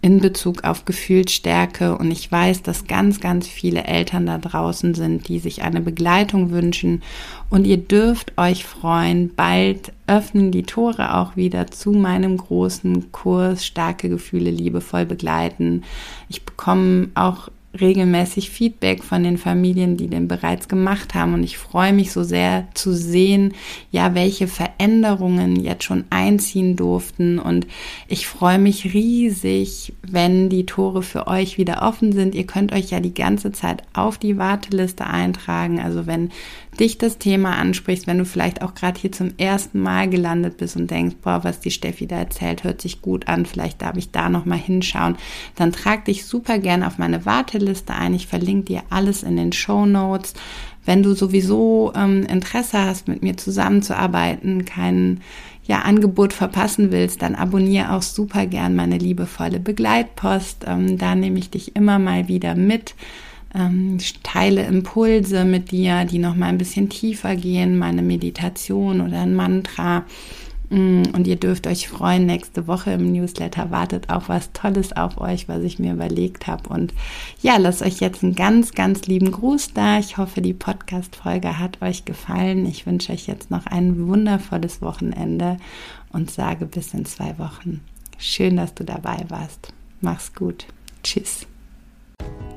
in 0.00 0.20
Bezug 0.20 0.64
auf 0.64 0.86
Gefühlsstärke. 0.86 1.98
Und 1.98 2.10
ich 2.10 2.32
weiß, 2.32 2.62
dass 2.62 2.86
ganz, 2.86 3.20
ganz 3.20 3.46
viele 3.46 3.84
Eltern 3.84 4.24
da 4.24 4.38
draußen 4.38 4.94
sind, 4.94 5.28
die 5.28 5.38
sich 5.38 5.62
eine 5.62 5.82
Begleitung 5.82 6.50
wünschen. 6.50 7.02
Und 7.50 7.66
ihr 7.66 7.76
dürft 7.76 8.38
euch 8.38 8.64
freuen. 8.64 9.34
Bald 9.34 9.92
öffnen 10.06 10.50
die 10.50 10.64
Tore 10.64 11.14
auch 11.14 11.36
wieder 11.36 11.66
zu 11.66 11.92
meinem 11.92 12.38
großen 12.38 13.12
Kurs 13.12 13.66
Starke 13.66 14.08
Gefühle 14.08 14.50
liebevoll 14.50 15.04
begleiten. 15.04 15.84
Ich 16.30 16.44
bekomme 16.44 17.10
auch 17.14 17.50
regelmäßig 17.78 18.50
Feedback 18.50 19.02
von 19.02 19.22
den 19.22 19.38
Familien, 19.38 19.96
die 19.96 20.08
den 20.08 20.28
bereits 20.28 20.68
gemacht 20.68 21.14
haben. 21.14 21.34
Und 21.34 21.42
ich 21.42 21.56
freue 21.56 21.92
mich 21.92 22.12
so 22.12 22.22
sehr 22.22 22.68
zu 22.74 22.92
sehen, 22.92 23.54
ja, 23.90 24.14
welche 24.14 24.46
Veränderungen 24.46 25.56
jetzt 25.56 25.84
schon 25.84 26.04
einziehen 26.10 26.76
durften. 26.76 27.38
Und 27.38 27.66
ich 28.08 28.26
freue 28.26 28.58
mich 28.58 28.92
riesig, 28.92 29.94
wenn 30.02 30.48
die 30.48 30.66
Tore 30.66 31.02
für 31.02 31.26
euch 31.26 31.56
wieder 31.56 31.82
offen 31.82 32.12
sind. 32.12 32.34
Ihr 32.34 32.46
könnt 32.46 32.72
euch 32.72 32.90
ja 32.90 33.00
die 33.00 33.14
ganze 33.14 33.52
Zeit 33.52 33.82
auf 33.94 34.18
die 34.18 34.36
Warteliste 34.36 35.06
eintragen. 35.06 35.80
Also 35.80 36.06
wenn 36.06 36.30
dich 36.80 36.96
das 36.98 37.18
Thema 37.18 37.56
ansprichst, 37.56 38.06
wenn 38.06 38.18
du 38.18 38.24
vielleicht 38.24 38.62
auch 38.62 38.74
gerade 38.74 38.98
hier 38.98 39.12
zum 39.12 39.32
ersten 39.36 39.80
Mal 39.80 40.08
gelandet 40.08 40.56
bist 40.56 40.76
und 40.76 40.90
denkst, 40.90 41.16
boah, 41.22 41.44
was 41.44 41.60
die 41.60 41.70
Steffi 41.70 42.06
da 42.06 42.16
erzählt, 42.16 42.64
hört 42.64 42.80
sich 42.80 43.02
gut 43.02 43.28
an, 43.28 43.44
vielleicht 43.44 43.82
darf 43.82 43.96
ich 43.96 44.10
da 44.10 44.28
noch 44.28 44.46
mal 44.46 44.58
hinschauen, 44.58 45.16
dann 45.54 45.72
trag 45.72 46.06
dich 46.06 46.24
super 46.24 46.58
gern 46.58 46.82
auf 46.82 46.98
meine 46.98 47.26
Warteliste 47.26 47.94
ein. 47.94 48.14
Ich 48.14 48.26
verlinke 48.26 48.64
dir 48.64 48.82
alles 48.88 49.22
in 49.22 49.36
den 49.36 49.52
Show 49.52 49.84
Notes. 49.84 50.34
Wenn 50.84 51.02
du 51.02 51.14
sowieso 51.14 51.92
ähm, 51.94 52.24
Interesse 52.24 52.78
hast, 52.80 53.06
mit 53.06 53.22
mir 53.22 53.36
zusammenzuarbeiten, 53.36 54.64
kein 54.64 55.20
ja, 55.64 55.82
Angebot 55.82 56.32
verpassen 56.32 56.90
willst, 56.90 57.22
dann 57.22 57.34
abonniere 57.34 57.92
auch 57.92 58.02
super 58.02 58.46
gern 58.46 58.74
meine 58.74 58.98
liebevolle 58.98 59.60
Begleitpost. 59.60 60.64
Ähm, 60.66 60.98
da 60.98 61.14
nehme 61.14 61.38
ich 61.38 61.50
dich 61.50 61.76
immer 61.76 61.98
mal 61.98 62.26
wieder 62.26 62.54
mit 62.54 62.94
ähm, 63.54 63.98
teile 64.22 64.64
Impulse 64.64 65.44
mit 65.44 65.70
dir, 65.70 66.04
die 66.04 66.18
noch 66.18 66.34
mal 66.34 66.46
ein 66.46 66.58
bisschen 66.58 66.88
tiefer 66.88 67.36
gehen, 67.36 67.78
meine 67.78 68.02
Meditation 68.02 69.00
oder 69.00 69.20
ein 69.20 69.34
Mantra. 69.34 70.04
Mm, 70.72 71.02
und 71.12 71.26
ihr 71.26 71.36
dürft 71.36 71.66
euch 71.66 71.86
freuen, 71.86 72.24
nächste 72.24 72.66
Woche 72.66 72.92
im 72.92 73.12
Newsletter 73.12 73.70
wartet 73.70 74.08
auch 74.08 74.30
was 74.30 74.52
Tolles 74.52 74.96
auf 74.96 75.20
euch, 75.20 75.46
was 75.46 75.62
ich 75.62 75.78
mir 75.78 75.92
überlegt 75.92 76.46
habe. 76.46 76.70
Und 76.70 76.94
ja, 77.42 77.58
lasst 77.58 77.82
euch 77.82 78.00
jetzt 78.00 78.24
einen 78.24 78.34
ganz, 78.34 78.72
ganz 78.72 79.06
lieben 79.06 79.30
Gruß 79.30 79.74
da. 79.74 79.98
Ich 79.98 80.16
hoffe, 80.16 80.40
die 80.40 80.54
Podcast-Folge 80.54 81.58
hat 81.58 81.82
euch 81.82 82.06
gefallen. 82.06 82.64
Ich 82.64 82.86
wünsche 82.86 83.12
euch 83.12 83.26
jetzt 83.26 83.50
noch 83.50 83.66
ein 83.66 84.08
wundervolles 84.08 84.80
Wochenende 84.80 85.58
und 86.10 86.30
sage 86.30 86.64
bis 86.64 86.94
in 86.94 87.04
zwei 87.04 87.38
Wochen. 87.38 87.80
Schön, 88.16 88.56
dass 88.56 88.74
du 88.74 88.84
dabei 88.84 89.26
warst. 89.28 89.74
Mach's 90.00 90.34
gut. 90.34 90.66
Tschüss. 91.02 91.46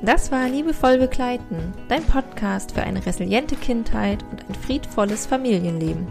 Das 0.02 0.30
war 0.30 0.46
Liebevoll 0.48 0.98
Begleiten, 0.98 1.72
dein 1.88 2.04
Podcast 2.04 2.72
für 2.72 2.82
eine 2.82 3.04
resiliente 3.04 3.56
Kindheit 3.56 4.24
und 4.30 4.48
ein 4.48 4.54
friedvolles 4.54 5.26
Familienleben. 5.26 6.06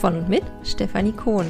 Von 0.00 0.18
und 0.18 0.28
mit 0.28 0.44
Stefanie 0.62 1.12
Kohn. 1.12 1.46